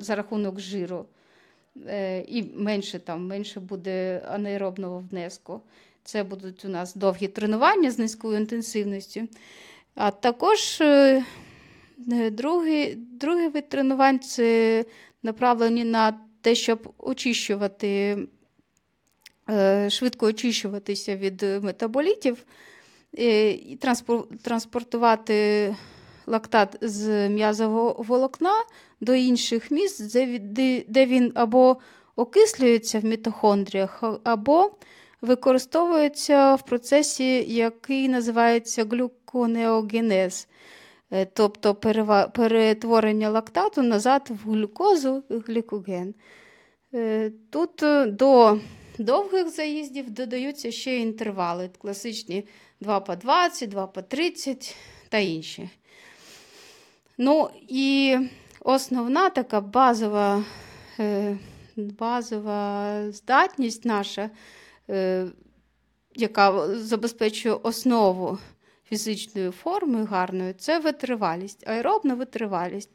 за 0.00 0.14
рахунок 0.14 0.60
жиру. 0.60 1.06
І 2.28 2.44
менше 2.54 2.98
там, 2.98 3.26
менше 3.26 3.60
буде 3.60 4.22
анаеробного 4.28 5.04
внеску. 5.10 5.60
Це 6.08 6.24
будуть 6.24 6.64
у 6.64 6.68
нас 6.68 6.94
довгі 6.94 7.28
тренування 7.28 7.90
з 7.90 7.98
низькою 7.98 8.36
інтенсивністю. 8.36 9.28
А 9.94 10.10
також 10.10 10.80
е, 10.80 11.24
другий 12.30 12.94
другий 12.94 13.48
вид 13.48 13.68
тренувань 13.68 14.18
це 14.18 14.84
направлені 15.22 15.84
на 15.84 16.20
те, 16.40 16.54
щоб 16.54 16.94
очищувати, 16.98 18.18
е, 19.50 19.90
швидко 19.90 20.26
очищуватися 20.26 21.16
від 21.16 21.42
метаболітів 21.42 22.44
е, 23.18 23.50
і 23.50 23.78
транспортувати 24.42 25.76
лактат 26.28 26.78
з 26.80 27.28
м'язового 27.28 28.02
волокна 28.02 28.52
до 29.00 29.14
інших 29.14 29.70
місць, 29.70 30.00
де 30.88 31.06
він 31.06 31.32
або 31.34 31.76
окислюється 32.16 33.00
в 33.00 33.04
мітохондріях, 33.04 34.04
або 34.24 34.70
використовується 35.20 36.54
в 36.54 36.62
процесі, 36.62 37.54
який 37.54 38.08
називається 38.08 38.84
глюконеогенез, 38.84 40.48
е, 41.10 41.24
тобто 41.24 41.74
перетворення 42.34 43.30
лактату 43.30 43.82
назад 43.82 44.30
в 44.44 44.50
глюкозу 44.50 45.22
глікоген. 45.30 46.14
Е, 46.94 47.32
тут 47.50 47.82
е, 47.82 48.06
до 48.06 48.58
довгих 48.98 49.48
заїздів 49.48 50.10
додаються 50.10 50.70
ще 50.70 50.96
інтервали, 50.96 51.70
класичні 51.78 52.44
2 52.80 53.00
по 53.00 53.16
20, 53.16 53.68
2 53.68 53.86
по 53.86 54.02
30 54.02 54.76
та 55.08 55.18
інші. 55.18 55.68
Ну 57.18 57.50
і 57.68 58.18
основна 58.60 59.30
така 59.30 59.60
базова 59.60 60.44
базова 61.76 63.12
здатність 63.12 63.84
наша 63.84 64.30
Е, 64.90 65.26
яка 66.14 66.76
забезпечує 66.76 67.54
основу 67.54 68.38
фізичної 68.84 69.50
форми 69.50 70.04
гарної, 70.04 70.52
це 70.52 70.78
витривалість, 70.78 71.68
аеробна 71.68 72.14
витривалість. 72.14 72.90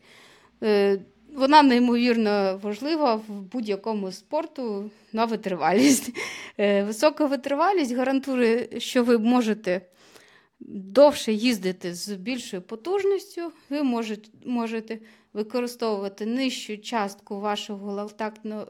Е, 0.64 1.00
вона 1.36 1.64
неймовірно 1.64 2.60
важлива 2.64 3.16
в 3.16 3.30
будь-якому 3.30 4.12
спорту 4.12 4.92
на 5.14 5.26
витривалість. 5.26 6.12
Е, 6.60 6.84
висока 6.84 7.26
витривалість 7.26 7.96
гарантує, 7.96 8.80
що 8.80 9.04
ви 9.04 9.18
можете 9.18 9.82
довше 10.68 11.34
їздити 11.34 11.94
з 11.94 12.10
більшою 12.10 12.62
потужністю, 12.62 13.52
ви 13.70 13.84
можете 14.46 15.00
використовувати 15.34 16.26
нижчу 16.26 16.78
частку 16.78 17.40
вашого 17.40 18.10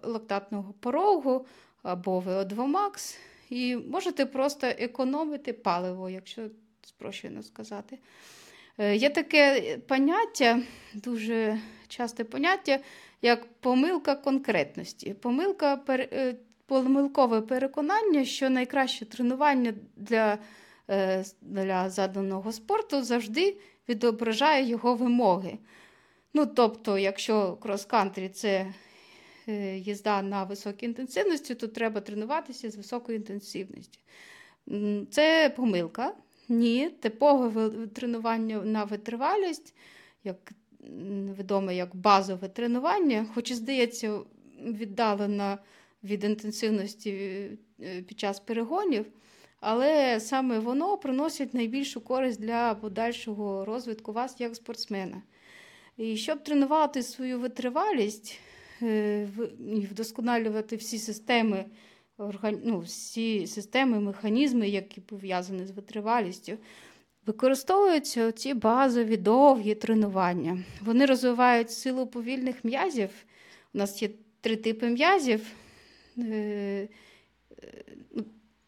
лактатного 0.03 0.73
порогу, 0.79 1.45
або 1.84 2.19
VO2 2.19 2.56
Max, 2.56 3.17
і 3.49 3.75
можете 3.75 4.25
просто 4.25 4.67
економити 4.67 5.53
паливо, 5.53 6.10
якщо 6.10 6.41
спрощено 6.82 7.43
сказати. 7.43 7.97
Е, 8.77 8.95
є 8.95 9.10
таке 9.10 9.77
поняття, 9.88 10.62
дуже 10.93 11.60
часте 11.88 12.23
поняття, 12.23 12.79
як 13.21 13.47
помилка 13.60 14.15
конкретності. 14.15 15.13
Помилка, 15.13 15.79
е, 15.89 16.36
Помилкове 16.65 17.41
переконання, 17.41 18.25
що 18.25 18.49
найкраще 18.49 19.06
тренування 19.06 19.73
для 19.95 20.38
для 21.41 21.89
заданого 21.89 22.52
спорту 22.52 23.04
завжди 23.04 23.58
відображає 23.89 24.67
його 24.69 24.96
вимоги. 24.96 25.58
Ну, 26.34 26.46
Тобто, 26.46 26.98
якщо 26.98 27.58
крос-кантрі 27.62 28.30
це 28.30 28.74
Е, 29.48 29.78
їзда 29.78 30.22
на 30.22 30.43
високій 30.43 30.86
інтенсивності, 30.86 31.56
то 31.56 31.67
треба 31.67 32.02
тренуватися 32.02 32.72
з 32.72 32.76
високою 32.76 33.17
інтенсивністю. 33.17 34.00
Це 35.12 35.54
помилка. 35.56 36.15
Ні, 36.50 36.89
типове 36.89 37.88
тренування 37.88 38.62
на 38.62 38.84
витривалість, 38.84 39.76
як 40.24 40.54
відоме 41.39 41.76
як 41.76 41.96
базове 41.96 42.50
тренування, 42.50 43.26
хоч 43.34 43.52
і 43.52 43.54
здається, 43.54 44.19
віддалено 44.62 45.58
від 46.04 46.24
інтенсивності 46.24 47.12
е, 47.82 48.02
під 48.02 48.19
час 48.19 48.39
перегонів, 48.39 49.06
але 49.63 50.19
саме 50.19 50.60
воно 50.60 50.97
приносить 50.97 51.54
найбільшу 51.54 52.02
користь 52.02 52.41
для 52.41 52.76
подальшого 52.76 53.65
розвитку 53.65 54.13
вас 54.13 54.36
як 54.39 54.56
спортсмена. 54.56 55.21
І 55.97 56.17
щоб 56.17 56.43
тренувати 56.43 57.04
свою 57.04 57.39
витривалість, 57.39 58.39
Е, 58.84 59.28
вдосконалювати 59.91 60.76
всі 60.76 60.99
системи, 60.99 61.65
ну, 62.63 62.80
всі 62.80 63.47
системи, 63.47 63.99
механізми, 63.99 64.69
які 64.69 65.02
пов'язані 65.02 65.65
з 65.65 65.71
витривалістю. 65.71 66.58
Використовуються 67.26 68.32
ці 68.32 68.54
базові 68.54 69.17
довгі 69.17 69.76
тренування. 69.76 70.63
Вони 70.82 71.06
розвивають 71.06 71.71
силу 71.71 72.08
повільних 72.08 72.63
м'язів. 72.63 73.10
У 73.73 73.78
нас 73.78 74.02
є 74.02 74.10
три 74.41 74.56
типи 74.56 74.89
м'язів. 74.89 75.41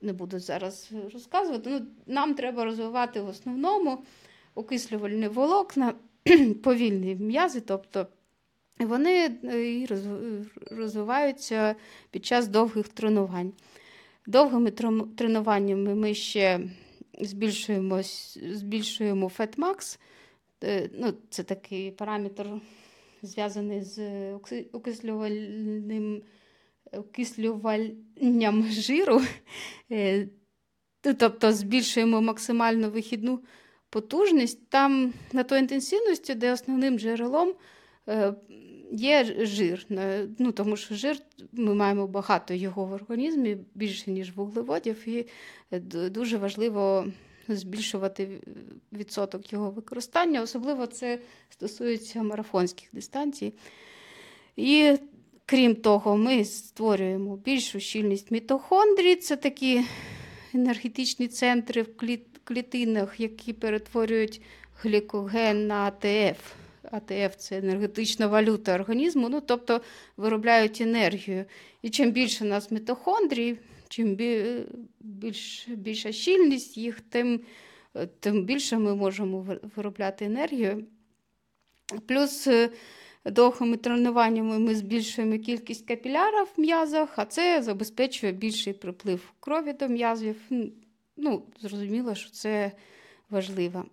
Не 0.05 0.13
буду 0.13 0.39
зараз 0.39 0.91
розказувати. 1.13 1.69
Ну, 1.69 1.85
Нам 2.05 2.33
треба 2.33 2.65
розвивати 2.65 3.21
в 3.21 3.27
основному 3.27 4.03
окислювальні 4.55 5.27
волокна, 5.27 5.93
повільні 6.63 7.15
м'язи, 7.15 7.61
тобто 7.61 8.07
вони 8.79 9.37
е, 9.43 9.87
розвиваються 10.71 11.75
під 12.11 12.25
час 12.25 12.47
довгих 12.47 12.87
тренувань. 12.87 13.53
Довгими 14.27 14.71
тренуваннями 15.15 15.95
ми 15.95 16.13
ще 16.13 16.59
збільшуємо 17.21 18.01
збільшуємо 18.51 19.31
FatMax. 19.37 19.99
Е, 20.63 20.89
ну, 20.93 21.13
Це 21.29 21.43
такий 21.43 21.91
параметр, 21.91 22.47
зв'язаний 23.21 23.81
з 23.81 24.33
окислювальним 24.73 26.21
окислюванням 26.97 28.63
жиру. 28.69 29.21
Е, 29.91 30.27
тобто 31.01 31.53
збільшуємо 31.53 32.21
максимальну 32.21 32.89
вихідну 32.89 33.39
потужність 33.89 34.69
там 34.69 35.13
на 35.33 35.43
той 35.43 35.59
інтенсивності, 35.59 36.35
де 36.35 36.53
основним 36.53 36.99
джерелом 36.99 37.53
є 38.91 39.45
жир, 39.45 39.85
ну, 40.39 40.51
тому 40.51 40.77
що 40.77 40.95
жир 40.95 41.17
ми 41.51 41.75
маємо 41.75 42.07
багато 42.07 42.53
його 42.53 42.85
в 42.85 42.93
організмі, 42.93 43.57
більше, 43.75 44.11
ніж 44.11 44.35
вуглеводів, 44.35 45.09
і 45.09 45.27
е, 45.71 45.79
дуже 46.09 46.37
важливо 46.37 47.07
збільшувати 47.47 48.41
відсоток 48.93 49.53
його 49.53 49.71
використання. 49.71 50.41
Особливо 50.41 50.87
це 50.87 51.19
стосується 51.49 52.23
марафонських 52.23 52.89
дистанцій. 52.93 53.53
І 54.55 54.97
крім 55.45 55.75
того, 55.75 56.17
ми 56.17 56.45
створюємо 56.45 57.37
більшу 57.37 57.79
щільність 57.79 58.31
мітохондрій. 58.31 59.15
Це 59.15 59.35
такі 59.35 59.81
енергетичні 60.53 61.27
центри 61.27 61.81
в 61.81 61.97
клітинах, 62.43 63.19
які 63.19 63.53
перетворюють 63.53 64.41
глікоген 64.81 65.67
на 65.67 65.75
АТФ. 65.75 66.53
АТФ 66.91 67.35
це 67.37 67.57
енергетична 67.57 68.27
валюта 68.27 68.75
організму, 68.75 69.29
ну, 69.29 69.41
тобто 69.41 69.81
виробляють 70.17 70.81
енергію. 70.81 71.45
І 71.81 71.89
чим 71.89 72.11
більше 72.11 72.45
у 72.45 72.47
нас 72.47 72.71
мітохондрій, 72.71 73.57
чим 73.89 74.15
більш, 74.99 75.67
більша 75.67 76.11
щільність 76.11 76.77
їх, 76.77 77.01
тим 77.01 77.41
тим 78.19 78.43
більше 78.43 78.77
ми 78.77 78.95
можемо 78.95 79.57
виробляти 79.75 80.25
енергію. 80.25 80.85
Плюс 82.07 82.47
е, 82.47 82.69
довгими 83.25 83.77
тренуваннями 83.77 84.59
ми 84.59 84.75
збільшуємо 84.75 85.37
кількість 85.37 85.87
капілярів 85.87 86.47
в 86.57 86.61
м'язах, 86.61 87.09
а 87.15 87.25
це 87.25 87.61
забезпечує 87.61 88.31
більший 88.31 88.73
приплив 88.73 89.33
крові 89.39 89.73
до 89.73 89.87
м'язів. 89.87 90.35
Ну, 91.17 91.43
Зрозуміло, 91.61 92.15
що 92.15 92.31
це 92.31 92.71
важливо. 93.29 93.85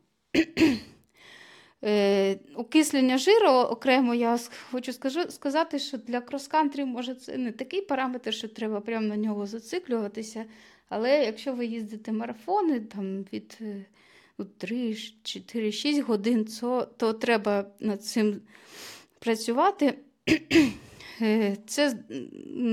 Е, 1.84 2.38
Окислення 2.54 3.18
жиру 3.18 3.48
окремо, 3.48 4.14
я 4.14 4.38
хочу 4.70 4.92
скажу, 4.92 5.30
сказати, 5.30 5.78
що 5.78 5.98
для 5.98 6.20
крос-кантрі, 6.20 6.84
може, 6.84 7.14
це 7.14 7.36
не 7.36 7.52
такий 7.52 7.80
параметр, 7.80 8.34
що 8.34 8.48
треба 8.48 8.80
прямо 8.80 9.06
на 9.06 9.16
нього 9.16 9.46
зациклюватися. 9.46 10.44
Але 10.88 11.24
якщо 11.24 11.52
ви 11.52 11.66
їздите 11.66 12.12
марафони 12.12 12.80
там, 12.80 13.24
від 13.32 13.58
ну, 14.38 14.44
3, 14.58 14.94
4, 15.22 15.72
6 15.72 16.00
годин, 16.00 16.48
то, 16.60 16.88
то 16.96 17.12
треба 17.12 17.66
над 17.80 18.04
цим 18.04 18.40
працювати. 19.22 19.98
Е, 21.20 21.56
це 21.66 21.98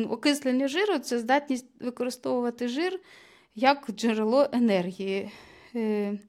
окислення 0.09 0.67
жиру 0.67 0.99
це 0.99 1.19
здатність 1.19 1.65
використовувати 1.79 2.67
жир 2.67 2.99
як 3.55 3.89
джерело 3.91 4.49
енергії. 4.51 5.29
Е, 5.75 6.19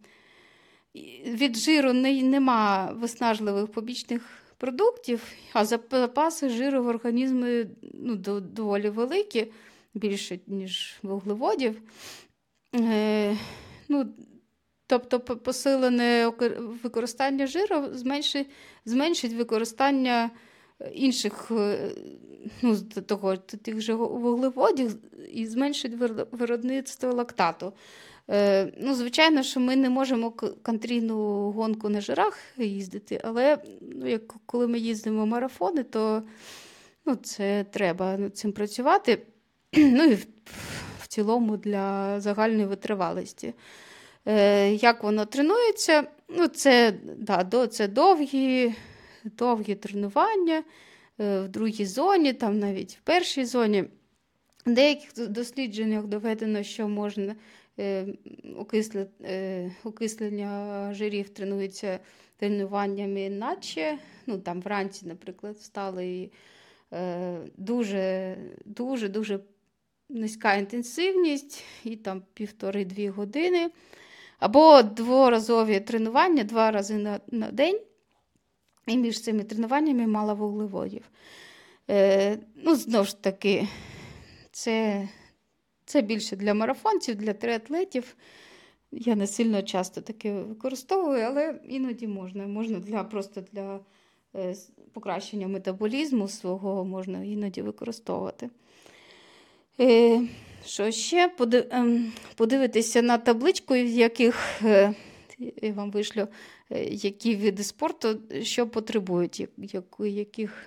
від 1.26 1.56
жиру 1.56 1.92
нема 1.92 2.92
виснажливих 2.92 3.72
побічних 3.72 4.22
продуктів, 4.56 5.32
а 5.52 5.64
запаси 5.64 6.48
жиру 6.48 6.84
в 6.84 6.86
організмі 6.86 7.66
ну, 7.94 8.16
доволі 8.40 8.90
великі, 8.90 9.52
більше, 9.94 10.40
ніж 10.46 10.98
вуглеводів. 11.02 11.82
Е, 12.74 13.36
ну, 13.88 14.14
Тобто 14.90 15.20
посилене 15.20 16.32
використання 16.82 17.46
жиру 17.46 17.84
зменшить, 17.92 18.46
зменшить 18.84 19.32
використання 19.32 20.30
інших 20.92 21.50
е, 21.50 21.90
ну, 22.62 22.76
того, 23.06 23.36
тих 23.36 23.80
же 23.80 23.94
вуглеводів 23.94 24.96
і 25.32 25.46
зменшить 25.46 25.92
виробництво 26.32 27.12
лактату. 27.12 27.72
Е, 28.30 28.72
ну, 28.78 28.94
Звичайно, 28.94 29.42
що 29.42 29.60
ми 29.60 29.76
не 29.76 29.90
можемо 29.90 30.30
контрійну 30.62 31.50
гонку 31.50 31.88
на 31.88 32.00
жирах 32.00 32.38
їздити, 32.56 33.20
але 33.24 33.58
ну, 33.80 34.08
як 34.08 34.34
коли 34.46 34.68
ми 34.68 34.78
їздимо 34.78 35.26
марафони, 35.26 35.82
то 35.82 36.22
ну, 37.06 37.14
це 37.14 37.64
треба 37.70 38.16
над 38.16 38.36
цим 38.36 38.52
працювати. 38.52 39.22
Ну 39.76 40.04
і 40.04 40.14
в, 40.14 40.26
в 41.00 41.06
цілому 41.06 41.56
для 41.56 42.20
загальної 42.20 42.66
витривалості. 42.66 43.54
Е, 44.26 44.72
Як 44.74 45.02
воно 45.02 45.26
тренується? 45.26 46.06
Ну, 46.28 46.48
Це 46.48 46.94
да, 47.16 47.66
це 47.66 47.88
довгі, 47.88 48.74
довгі 49.24 49.74
тренування 49.74 50.64
е, 51.20 51.40
в 51.40 51.48
другій 51.48 51.86
зоні, 51.86 52.32
там 52.32 52.58
навіть 52.58 52.92
в 52.92 53.00
першій 53.00 53.44
зоні. 53.44 53.84
В 54.66 54.72
деяких 54.72 55.28
дослідженнях 55.28 56.04
доведено, 56.04 56.62
що 56.62 56.88
можна 56.88 57.34
Е, 57.80 58.06
окислення 59.84 60.94
жирів 60.94 61.28
тренується 61.28 62.00
тренуваннями, 62.36 63.30
наче 63.30 63.98
ну, 64.26 64.38
там 64.38 64.60
вранці, 64.60 65.06
наприклад, 65.06 65.56
встали 65.56 66.06
і 66.06 66.32
е, 66.92 67.38
дуже 67.56 68.36
дуже 68.64 69.08
дуже 69.08 69.40
низька 70.08 70.54
інтенсивність, 70.54 71.64
і 71.84 71.96
там 71.96 72.22
півтори-дві 72.34 73.08
години. 73.08 73.70
Або 74.40 74.82
дворазові 74.82 75.80
тренування 75.80 76.44
два 76.44 76.70
рази 76.70 76.94
на, 76.94 77.20
на 77.30 77.50
день. 77.50 77.80
І 78.86 78.96
між 78.96 79.20
цими 79.20 79.44
тренуваннями 79.44 80.06
мало 80.06 80.34
вуглеводів. 80.34 81.10
Е, 81.90 82.38
Ну, 82.56 82.74
знову 82.74 83.04
ж 83.04 83.22
таки, 83.22 83.68
це 84.50 85.08
це 85.84 86.02
більше 86.02 86.36
для 86.36 86.54
марафонців, 86.54 87.16
для 87.16 87.32
триатлетів. 87.32 88.16
Я 88.92 89.14
не 89.14 89.26
сильно 89.26 89.62
часто 89.62 90.00
таке 90.00 90.32
використовую, 90.32 91.22
але 91.22 91.60
іноді 91.68 92.06
можна. 92.06 92.46
Можна 92.46 92.78
для, 92.78 93.04
просто 93.04 93.42
для 93.52 93.80
е, 94.36 94.54
покращення 94.92 95.48
метаболізму 95.48 96.28
свого 96.28 96.84
можна 96.84 97.24
іноді 97.24 97.62
використовувати. 97.62 98.50
Е, 99.80 100.22
що 100.66 100.90
ще? 100.90 101.30
Ем, 101.70 102.12
подивитися 102.36 103.02
на 103.02 103.18
табличку, 103.18 103.74
в 103.74 103.86
яких 103.86 104.62
е, 104.64 104.94
я 105.62 105.72
вам 105.72 105.90
вишлю, 105.90 106.28
які 106.90 107.36
види 107.36 107.62
спорту, 107.62 108.20
що 108.42 108.66
потребують, 108.66 109.48
яких, 109.98 110.66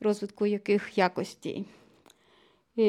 розвитку 0.00 0.46
яких 0.46 0.98
якостей. 0.98 1.64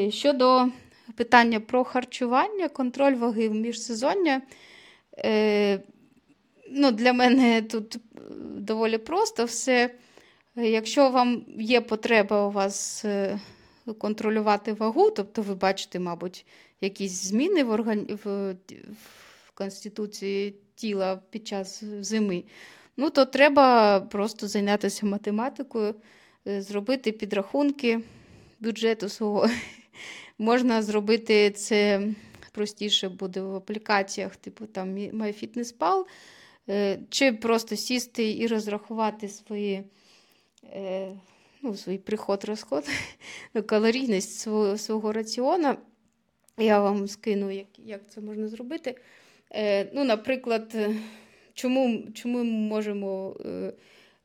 Щодо 0.10 0.68
питання 1.16 1.60
про 1.60 1.84
харчування, 1.84 2.70
контроль 2.70 3.16
ваги 3.16 3.50
в 3.50 3.56
міжсезоння. 3.56 4.42
Е, 5.18 5.80
ну, 6.72 6.92
Для 6.92 7.14
мене 7.14 7.62
тут 7.62 7.98
доволі 8.56 8.98
просто 8.98 9.46
все. 9.46 9.96
Якщо 10.56 11.10
вам 11.10 11.46
є 11.58 11.82
потреба 11.82 12.48
у 12.48 12.52
вас 12.52 13.06
е, 13.06 13.40
контролювати 13.94 14.74
вагу, 14.74 15.12
тобто 15.12 15.42
ви 15.42 15.56
бачите, 15.56 16.00
мабуть, 16.00 16.46
якісь 16.82 17.12
зміни 17.24 17.64
в, 17.64 17.70
органі... 17.70 18.18
в... 18.24 18.54
в 19.46 19.52
Конституції 19.54 20.56
тіла 20.76 21.22
під 21.30 21.48
час 21.48 21.84
зими, 22.00 22.44
ну, 22.98 23.10
то 23.10 23.26
треба 23.26 24.00
просто 24.00 24.48
зайнятися 24.48 25.06
математикою, 25.06 25.96
е, 26.48 26.62
зробити 26.62 27.12
підрахунки 27.12 28.00
бюджету 28.60 29.10
свого 29.10 29.50
Можна 30.38 30.82
зробити 30.82 31.52
це 31.52 32.08
простіше 32.52 33.10
буде 33.10 33.42
в 33.42 33.56
аплікаціях, 33.56 34.36
типу 34.36 34.66
там 34.66 34.96
MyFitnessPal, 34.98 36.04
е, 36.70 37.00
чи 37.10 37.34
просто 37.34 37.76
сісти 37.76 38.38
і 38.38 38.48
розрахувати 38.48 39.30
свої. 39.30 39.84
Ну, 41.62 41.76
свій 41.76 41.98
приход, 41.98 42.44
розход, 42.44 42.86
калорійність 43.66 44.40
свого 44.40 44.78
свого 44.78 45.14
раціону. 45.14 45.76
Я 46.58 46.80
вам 46.80 47.08
скину, 47.08 47.52
як 47.52 47.68
як 47.78 48.10
це 48.10 48.22
можна 48.22 48.48
зробити. 48.48 48.96
Е, 49.52 49.92
ну, 49.94 50.04
Наприклад, 50.04 50.78
чому 51.54 52.04
чому 52.14 52.38
ми 52.38 52.44
можемо 52.44 53.38
е, 53.46 53.74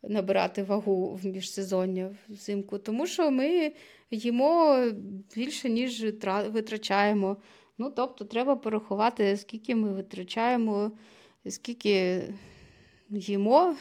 набирати 0.02 0.62
вагу 0.62 1.14
в 1.22 1.26
міжсезоння 1.26 2.16
взимку? 2.28 2.78
Тому 2.78 3.06
що 3.06 3.30
ми 3.30 3.72
їмо 4.10 4.84
більше, 5.34 5.70
ніж 5.70 6.04
витрачаємо. 6.48 7.36
Ну, 7.78 7.90
Тобто, 7.90 8.24
треба 8.24 8.56
порахувати, 8.56 9.36
скільки 9.36 9.74
ми 9.74 9.92
витрачаємо, 9.92 10.92
скільки 11.48 12.22
їмо. 13.10 13.76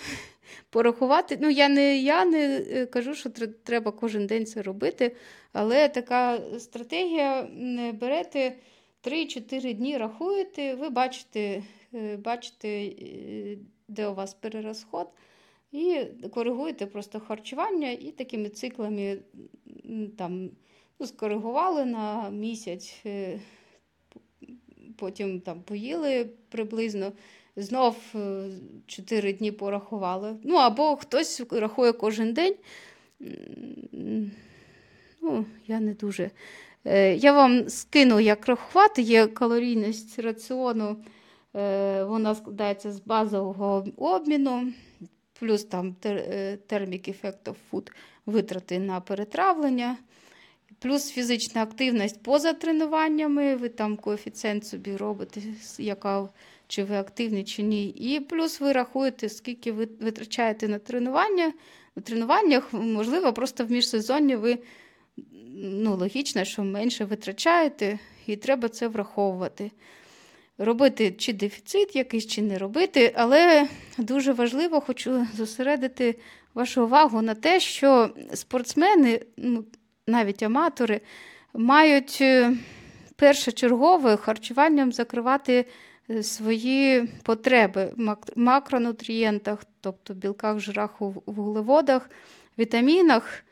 Порахувати. 0.70 1.38
Ну, 1.42 1.50
Я 1.50 1.70
не 1.70 1.98
я 1.98 2.26
не 2.26 2.66
е, 2.72 2.86
кажу, 2.86 3.16
що 3.16 3.30
треба 3.64 3.92
кожен 3.92 4.28
день 4.28 4.46
це 4.46 4.62
робити, 4.62 5.16
але 5.54 5.90
така 5.90 6.40
стратегія 6.60 7.48
берете 7.94 8.56
3-4 9.04 9.74
дні, 9.74 9.98
рахуєте, 9.98 10.76
ви 10.76 10.90
бачите, 10.90 11.64
е, 11.94 12.18
бачите, 12.18 12.70
е, 12.70 13.58
де 13.88 14.08
у 14.08 14.14
вас 14.14 14.34
перерозход. 14.34 15.08
І 15.72 16.06
коригуєте 16.34 16.86
просто 16.86 17.20
харчування 17.20 17.92
і 17.92 18.12
такими 18.12 18.50
циклами 18.50 19.18
там, 20.18 20.50
ну, 21.00 21.08
скоригували 21.08 21.86
на 21.86 22.30
місяць, 22.30 23.04
потім 24.98 25.42
там 25.42 25.62
поїли 25.62 26.30
приблизно, 26.50 27.12
знов 27.56 27.96
4 28.88 29.30
е, 29.30 29.34
дні 29.34 29.52
порахували. 29.52 30.36
Ну, 30.44 30.56
або 30.56 30.96
хтось 30.96 31.42
рахує 31.52 31.92
кожен 31.92 32.34
день. 32.34 32.56
Ну, 35.22 35.46
Я 35.68 35.80
не 35.80 35.94
дуже. 35.94 36.32
Е, 36.86 37.16
я 37.16 37.34
вам 37.34 37.70
скину, 37.70 38.20
як 38.20 38.48
рахувати, 38.48 39.02
є 39.02 39.28
калорійність 39.28 40.20
раціону, 40.20 40.98
вона 42.06 42.36
складається 42.36 42.92
з 42.92 43.00
базового 43.00 43.86
обміну 43.98 44.74
плюс 45.44 45.64
там 45.64 45.96
е, 46.06 46.58
Effect 46.70 47.44
of 47.46 47.56
Food, 47.72 47.92
витрати 48.26 48.80
на 48.80 49.02
перетравлення, 49.02 49.98
плюс 50.80 51.12
фізична 51.12 51.64
активність 51.64 52.24
поза 52.24 52.54
тренуваннями, 52.54 53.56
ви 53.56 53.70
там 53.70 53.98
коефіцієнт 53.98 54.68
собі 54.68 54.98
робите, 54.98 55.42
яка, 55.78 56.30
чи 56.68 56.84
ви 56.84 56.96
активні, 56.96 57.44
чи 57.44 57.64
ні. 57.64 57.88
І 57.88 58.20
плюс 58.20 58.60
ви 58.60 58.72
рахуєте, 58.72 59.30
скільки 59.30 59.72
ви 59.72 59.88
витрачаєте 60.00 60.68
на 60.68 60.80
тренування. 60.80 61.54
На 61.96 62.02
тренуваннях, 62.02 62.74
можливо, 62.74 63.34
просто 63.34 63.66
в 63.66 63.72
міжсезонні 63.72 64.36
ви 64.36 64.58
ну, 65.56 65.96
логічно, 65.96 66.44
що 66.44 66.64
менше 66.64 67.06
витрачаєте, 67.06 68.00
і 68.28 68.36
треба 68.36 68.70
це 68.70 68.88
враховувати 68.88 69.72
робити 70.58 71.12
чи 71.12 71.34
дефіцит 71.34 71.96
якийсь, 71.96 72.28
чи 72.28 72.42
не 72.42 72.58
робити, 72.58 73.14
але 73.16 73.68
дуже 73.98 74.34
важливо 74.34 74.82
хочу 74.82 75.28
зосередити 75.36 76.16
вашу 76.54 76.84
увагу 76.84 77.22
на 77.22 77.36
те, 77.36 77.60
що 77.60 78.10
спортсмени, 78.34 79.22
ну, 79.38 79.66
навіть 80.08 80.44
аматори, 80.44 81.02
мають 81.54 82.18
е, 82.22 82.54
першочергове 83.16 84.18
харчуванням 84.18 84.92
закривати 84.92 85.66
свої 86.22 87.10
потреби 87.24 87.94
в 87.98 88.16
макронутрієнтах, 88.36 89.64
тобто 89.82 90.14
білках, 90.14 90.60
жирах, 90.60 91.02
вуглеводах, 91.26 92.10
вітамінах, 92.60 93.44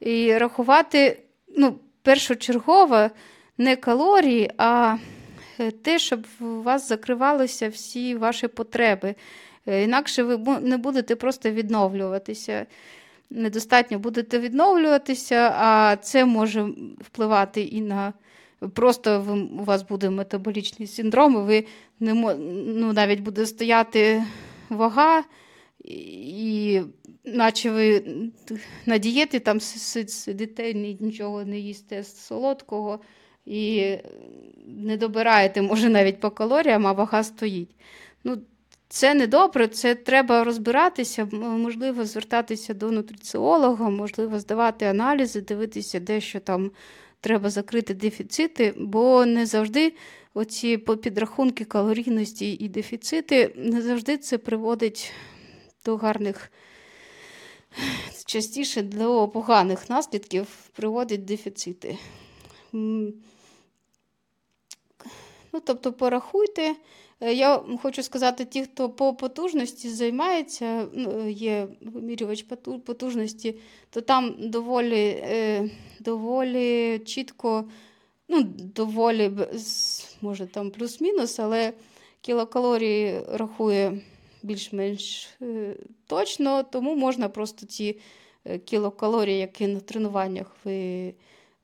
і 0.00 0.38
рахувати 0.38 1.18
ну, 1.56 1.78
першочергово 2.02 3.10
не 3.58 3.76
калорії, 3.76 4.50
а 4.58 4.96
те, 5.82 5.98
щоб 5.98 6.26
у 6.40 6.44
вас 6.44 6.88
закривалися 6.88 7.68
всі 7.68 8.14
ваші 8.14 8.48
потреби. 8.48 9.14
Інакше 9.66 10.22
ви 10.22 10.60
не 10.60 10.76
будете 10.76 11.16
просто 11.16 11.50
відновлюватися. 11.50 12.66
Недостатньо 13.30 13.98
будете 13.98 14.38
відновлюватися, 14.38 15.54
а 15.58 15.96
це 15.96 16.24
може 16.24 16.68
впливати 17.00 17.62
і 17.62 17.80
на 17.80 18.12
просто 18.68 19.26
у 19.60 19.64
вас 19.64 19.82
буде 19.82 20.10
метаболічний 20.10 20.88
синдром, 20.88 21.34
і 21.34 21.38
ви 21.38 21.66
не 22.00 22.14
ну, 22.66 22.92
навіть 22.92 23.20
буде 23.20 23.46
стояти 23.46 24.24
вага, 24.68 25.24
і 25.84 26.80
наче 27.24 27.70
ви 27.70 28.04
на 28.86 28.98
дієті 28.98 29.40
там 29.40 29.60
сидите, 29.60 30.74
нічого 30.74 31.44
не 31.44 31.58
їсте 31.58 32.04
солодкого 32.04 33.00
і 33.46 33.94
не 34.66 34.96
добираєте, 34.96 35.62
може, 35.62 35.88
навіть 35.88 36.20
по 36.20 36.30
калоріям, 36.30 36.86
а 36.86 36.92
вага 36.92 37.22
стоїть. 37.22 37.70
Ну, 38.24 38.38
це 38.88 39.14
не 39.14 39.26
добре, 39.26 39.68
це 39.68 39.94
треба 39.94 40.44
розбиратися, 40.44 41.28
можливо, 41.32 42.04
звертатися 42.04 42.74
до 42.74 42.90
нутриціолога, 42.90 43.90
можливо, 43.90 44.38
здавати 44.38 44.84
аналізи, 44.84 45.40
дивитися, 45.40 46.00
де 46.00 46.20
що 46.20 46.40
там 46.40 46.70
треба 47.20 47.50
закрити 47.50 47.94
дефіцити, 47.94 48.74
бо 48.76 49.26
не 49.26 49.46
завжди 49.46 49.94
оці 50.34 50.78
підрахунки 50.78 51.64
калорійності 51.64 52.52
і 52.52 52.68
дефіцити 52.68 53.52
не 53.56 53.82
завжди 53.82 54.18
це 54.18 54.38
приводить 54.38 55.12
до 55.84 55.96
гарних, 55.96 56.52
частіше 58.26 58.82
до 58.82 59.28
поганих 59.28 59.90
наслідків 59.90 60.46
приводять 60.72 61.24
дефіцити. 61.24 61.98
Ну, 62.72 63.12
Тобто, 65.64 65.92
порахуйте. 65.92 66.74
Е, 67.20 67.34
я 67.34 67.62
хочу 67.82 68.02
сказати, 68.02 68.44
ті, 68.44 68.62
хто 68.62 68.90
по 68.90 69.14
потужності 69.14 69.88
займається, 69.88 70.86
ну, 70.94 71.28
є 71.28 71.68
вимірювач 71.80 72.42
потужності, 72.86 73.54
то 73.90 74.00
там 74.00 74.34
доволі 74.38 75.22
е, 75.22 75.70
доволі 76.00 76.98
чітко, 76.98 77.64
ну, 78.28 78.42
доволі, 78.58 79.30
може 80.20 80.46
там 80.46 80.70
плюс-мінус, 80.70 81.38
але 81.38 81.72
кілокалорії 82.20 83.20
рахує 83.28 84.00
більш-менш 84.42 85.28
е, 85.42 85.76
точно, 86.06 86.62
тому 86.62 86.94
можна 86.94 87.28
просто 87.28 87.66
ці 87.66 87.98
кілокалорії, 88.64 89.38
які 89.38 89.66
на 89.66 89.80
тренуваннях 89.80 90.56
ви 90.64 91.14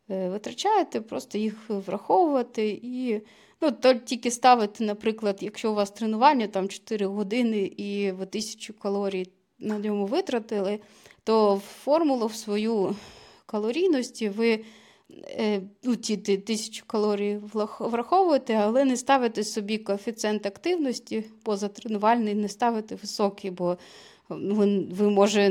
витрачаєте, 0.08 1.00
просто 1.00 1.38
їх 1.38 1.54
враховувати 1.68 2.80
і. 2.82 3.20
Ну, 3.60 3.70
то 3.72 3.94
тільки 3.94 4.30
ставити, 4.30 4.84
наприклад, 4.84 5.38
якщо 5.40 5.72
у 5.72 5.74
вас 5.74 5.90
тренування 5.90 6.46
там 6.46 6.68
4 6.68 7.06
години 7.06 7.58
і 7.76 8.12
ви 8.12 8.26
тисячу 8.26 8.74
калорій 8.78 9.26
на 9.58 9.78
ньому 9.78 10.06
витратили, 10.06 10.80
то 11.24 11.62
формулу 11.84 12.26
в 12.26 12.34
свою 12.34 12.96
калорійності 13.46 14.28
ви 14.28 14.64
е, 15.10 15.62
ну, 15.82 15.96
ті 15.96 16.16
тисячу 16.16 16.84
калорій 16.86 17.40
враховуєте, 17.78 18.54
але 18.54 18.84
не 18.84 18.96
ставите 18.96 19.44
собі 19.44 19.78
коефіцієнт 19.78 20.46
активності 20.46 21.24
позатренувальний, 21.42 22.34
не 22.34 22.48
ставите 22.48 22.94
високий, 22.94 23.50
бо 23.50 23.78
ви, 24.28 24.86
ви 24.90 25.10
може, 25.10 25.48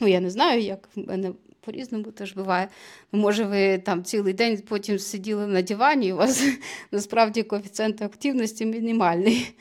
ну 0.00 0.08
я 0.08 0.20
не 0.20 0.30
знаю, 0.30 0.62
як 0.62 0.88
в 0.96 1.08
мене 1.08 1.32
по-різному 1.60 2.04
теж 2.04 2.34
буває. 2.34 2.68
Може, 3.12 3.44
ви 3.44 3.78
там 3.78 4.04
цілий 4.04 4.32
день 4.32 4.62
потім 4.68 4.98
сиділи 4.98 5.46
на 5.46 5.62
дивані, 5.62 6.06
і 6.06 6.12
у 6.12 6.16
вас 6.16 6.44
насправді 6.90 7.42
коефіцієнт 7.42 8.02
активності 8.02 8.66
мінімальний. 8.66 9.54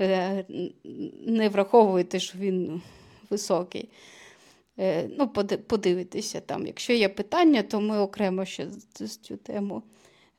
Е, 0.00 0.44
не 1.26 1.48
враховуєте, 1.48 2.20
що 2.20 2.38
він 2.38 2.82
високий. 3.30 3.88
Е, 4.78 5.08
ну, 5.18 5.28
Подивитися 5.66 6.40
там. 6.40 6.66
Якщо 6.66 6.92
є 6.92 7.08
питання, 7.08 7.62
то 7.62 7.80
ми 7.80 7.98
окремо 7.98 8.44
ще 8.44 8.66
цю 9.22 9.36
тему 9.36 9.82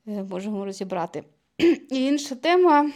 е, 0.08 0.23
можемо 0.23 0.65
розібрати. 0.65 1.23
І 1.91 2.06
інша 2.06 2.36
тема. 2.36 2.91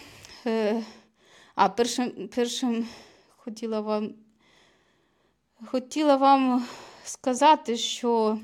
А 1.55 1.69
першим 1.69 2.29
першим 2.35 2.87
хотіла 3.27 3.81
вам 3.81 4.13
хотіла 5.65 6.15
вам 6.15 6.65
сказати, 7.09 7.77
що 7.77 8.39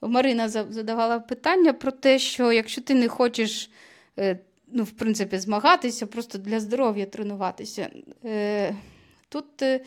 Марина 0.00 0.48
задавала 0.48 1.20
питання 1.20 1.72
про 1.72 1.92
те, 1.92 2.18
що 2.18 2.52
якщо 2.52 2.80
ти 2.80 2.94
не 2.94 3.08
хочеш, 3.08 3.70
е, 4.18 4.38
ну, 4.66 4.84
в 4.84 4.90
принципі, 4.90 5.38
змагатися, 5.38 6.06
просто 6.06 6.38
для 6.38 6.60
здоров'я 6.60 7.06
тренуватися. 7.06 7.90
Е, 8.24 8.76
тут 9.28 9.62
е, 9.62 9.80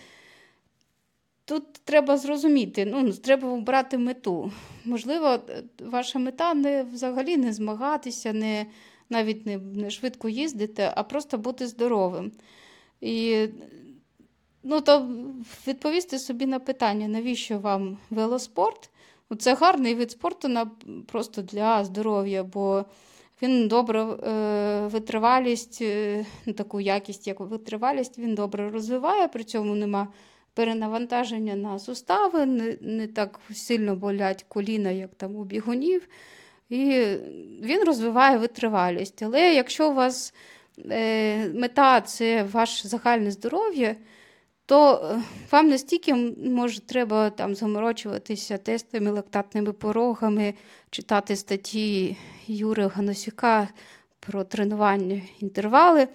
тут 1.46 1.74
треба 1.74 2.18
зрозуміти, 2.18 2.86
ну, 2.86 3.14
треба 3.14 3.50
обрати 3.50 3.98
мету. 3.98 4.52
Можливо, 4.86 5.40
ваша 5.80 6.20
мета 6.20 6.54
не 6.54 6.84
взагалі 6.84 7.38
не 7.38 7.54
змагатися, 7.54 8.34
не, 8.34 8.66
навіть 9.10 9.46
не, 9.46 9.58
не 9.58 9.90
швидко 9.90 10.30
їздити, 10.30 10.92
а 10.96 11.04
просто 11.04 11.38
бути 11.38 11.68
здоровим. 11.68 12.32
І 13.02 13.48
Ну, 14.68 14.82
то 14.82 15.08
відповісти 15.68 16.20
собі 16.20 16.46
на 16.46 16.60
питання, 16.60 17.08
навіщо 17.08 17.60
вам 17.60 17.98
велоспорт? 18.10 18.90
Ну, 19.30 19.38
це 19.38 19.54
гарний 19.54 19.96
вид 19.96 20.12
спорту 20.12 20.50
просто 21.08 21.42
для 21.42 21.84
здоров'я, 21.84 22.44
бо 22.44 22.86
він 23.42 23.68
добре 23.68 24.02
е, 24.04 24.88
витривалість, 24.88 25.80
е, 25.82 26.26
таку 26.58 26.82
якість, 26.82 27.28
як 27.28 27.40
витривалість, 27.40 28.20
він 28.20 28.36
добре 28.36 28.70
розвиває, 28.70 29.28
при 29.28 29.44
цьому 29.44 29.76
нема 29.76 30.08
перенавантаження 30.54 31.56
на 31.56 31.80
сустави, 31.80 32.46
не, 32.46 32.78
не 32.82 33.08
так 33.08 33.40
сильно 33.54 33.96
болять 33.96 34.46
коліна, 34.48 34.92
як 34.92 35.16
там 35.16 35.36
у 35.36 35.44
бігунів. 35.44 36.08
І 36.70 36.86
він 37.62 37.84
розвиває 37.86 38.38
витривалість. 38.38 39.24
Але 39.24 39.54
якщо 39.54 39.90
у 39.90 39.94
вас 39.94 40.34
е, 40.90 41.50
мета 41.50 42.02
це 42.02 42.44
ваше 42.44 42.88
загальне 42.88 43.32
здоров'я, 43.32 43.96
то 44.66 45.12
е, 45.12 45.22
вам 45.52 45.70
настільки 45.70 46.14
може 46.46 46.82
треба 46.82 47.30
там 47.30 47.56
заморочуватися 47.56 48.58
тестами, 48.58 49.12
лактатними 49.12 49.74
порогами, 49.74 50.54
читати 50.90 51.36
статті 51.36 52.18
Юри 52.48 52.88
Ганосюка 52.88 53.68
про 54.20 54.44
тренування 54.44 55.22
інтервали. 55.40 56.08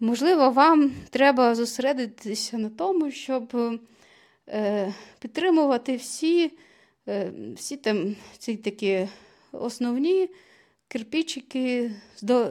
Можливо, 0.00 0.50
вам 0.50 0.92
треба 1.10 1.54
зосередитися 1.54 2.58
на 2.58 2.68
тому, 2.68 3.10
щоб 3.10 3.56
е, 4.48 4.94
підтримувати 5.20 5.96
всі 5.96 6.52
е, 7.08 7.32
всі 7.56 7.76
там 7.76 8.16
ці 8.38 8.56
такі 8.56 9.08
основні 9.52 10.28
кирпичики 10.88 11.92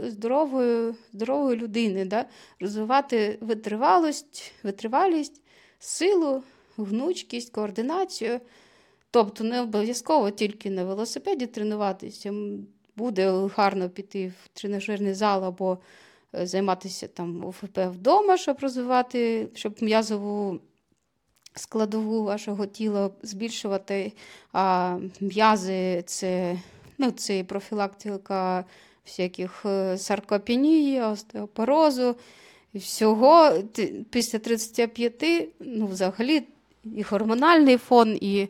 здорової 0.04 0.94
здорової 1.14 1.58
людини, 1.58 2.06
да? 2.06 2.26
розвивати 2.60 3.38
витривалість, 3.42 4.54
витривалість, 4.64 5.42
силу, 5.80 6.44
гнучкість, 6.78 7.54
координацію. 7.54 8.40
Тобто 9.12 9.44
не 9.44 9.62
обов'язково 9.62 10.32
тільки 10.32 10.70
на 10.70 10.84
велосипеді 10.84 11.48
тренуватися. 11.48 12.34
Буде 12.96 13.32
гарно 13.56 13.90
піти 13.90 14.34
в 14.44 14.48
тренажерний 14.54 15.14
зал 15.14 15.46
або 15.46 15.78
е, 16.36 16.48
займатися 16.48 17.08
там 17.08 17.46
ОФП 17.46 17.80
вдома, 17.80 18.38
щоб 18.38 18.58
розвивати, 18.60 19.48
щоб 19.54 19.76
м'язову 19.82 20.60
складову 21.56 22.24
вашого 22.24 22.66
тіла 22.66 23.10
збільшувати, 23.24 24.14
а 24.54 24.98
м'язи 25.20 26.04
це 26.06 26.60
Ну, 26.98 27.12
Це 27.12 27.40
і 27.40 27.44
профілактика 27.44 28.66
всяких 29.06 29.66
е, 29.66 29.98
саркопенії, 29.98 31.02
остеопорозу. 31.02 32.16
І 32.74 32.78
всього 32.78 33.54
після 34.10 34.40
35, 34.40 35.50
ну, 35.60 35.88
взагалі, 35.88 36.44
і 36.84 37.02
гормональний 37.02 37.78
фон, 37.78 38.18
і 38.22 38.48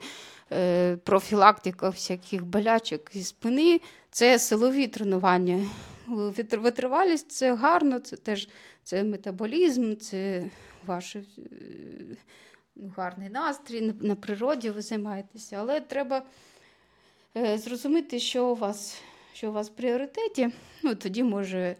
е, 0.52 0.98
профілактика 0.98 1.90
всяких 1.90 2.46
болячок 2.46 3.02
і 3.14 3.24
спини 3.24 3.82
це 4.12 4.40
силові 4.40 4.88
тренування. 4.88 5.66
Витривалість 6.08 7.32
це 7.32 7.56
гарно, 7.56 8.00
це 8.00 8.16
теж 8.16 8.50
це 8.84 9.04
метаболізм, 9.04 9.96
це 9.96 10.46
ваш 10.86 11.16
е, 11.16 11.22
гарний 12.98 13.30
настрій 13.30 13.94
на 14.02 14.16
природі 14.16 14.70
ви 14.70 14.82
займаєтеся, 14.82 15.58
але 15.60 15.82
треба. 15.82 16.24
Е, 17.38 17.58
зрозуміти, 17.58 18.20
що 18.20 18.48
у 18.48 18.56
вас 18.56 19.02
що 19.34 19.50
у 19.50 19.54
вас 19.54 19.70
в 19.70 19.74
пріоритеті, 19.74 20.50
ну, 20.84 20.96
тоді 20.96 21.24
може 21.24 21.76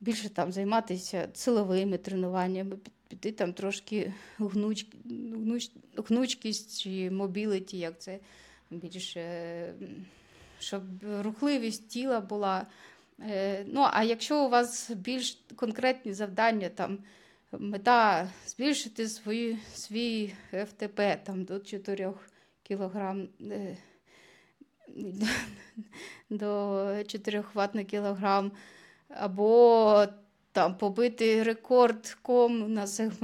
більше 0.00 0.28
там 0.28 0.52
займатися 0.52 1.28
силовими 1.34 1.98
тренуваннями, 1.98 2.76
піти 3.08 3.32
там 3.32 3.52
трошки 3.52 4.12
гнуч, 4.38 4.86
гнуч, 5.04 5.70
гнучкість 5.96 6.82
чи 6.82 7.10
мобіліті, 7.10 7.78
як 7.78 7.98
це 7.98 8.18
більше, 8.70 9.74
щоб 10.58 10.82
рухливість 11.20 11.88
тіла 11.88 12.20
була. 12.20 12.66
Е, 13.20 13.64
Ну, 13.66 13.86
а 13.92 14.04
якщо 14.04 14.44
у 14.44 14.48
вас 14.48 14.90
більш 14.90 15.38
конкретні 15.56 16.12
завдання, 16.12 16.68
там 16.68 16.98
мета 17.52 18.30
збільшити 18.46 19.08
свої, 19.08 19.58
свій 19.74 20.34
ФТП 20.50 21.00
там, 21.24 21.44
до 21.44 21.58
4 21.58 22.12
кг, 22.68 23.16
е, 23.40 23.76
до 26.30 27.04
4 27.06 27.44
ватт 27.54 27.74
на 27.74 27.84
кілограм, 27.84 28.52
або 29.08 30.06
там 30.52 30.74
побити 30.74 31.42
рекорд 31.42 32.16
ком 32.22 32.72
на 32.72 32.86
сегменті. 32.86 33.18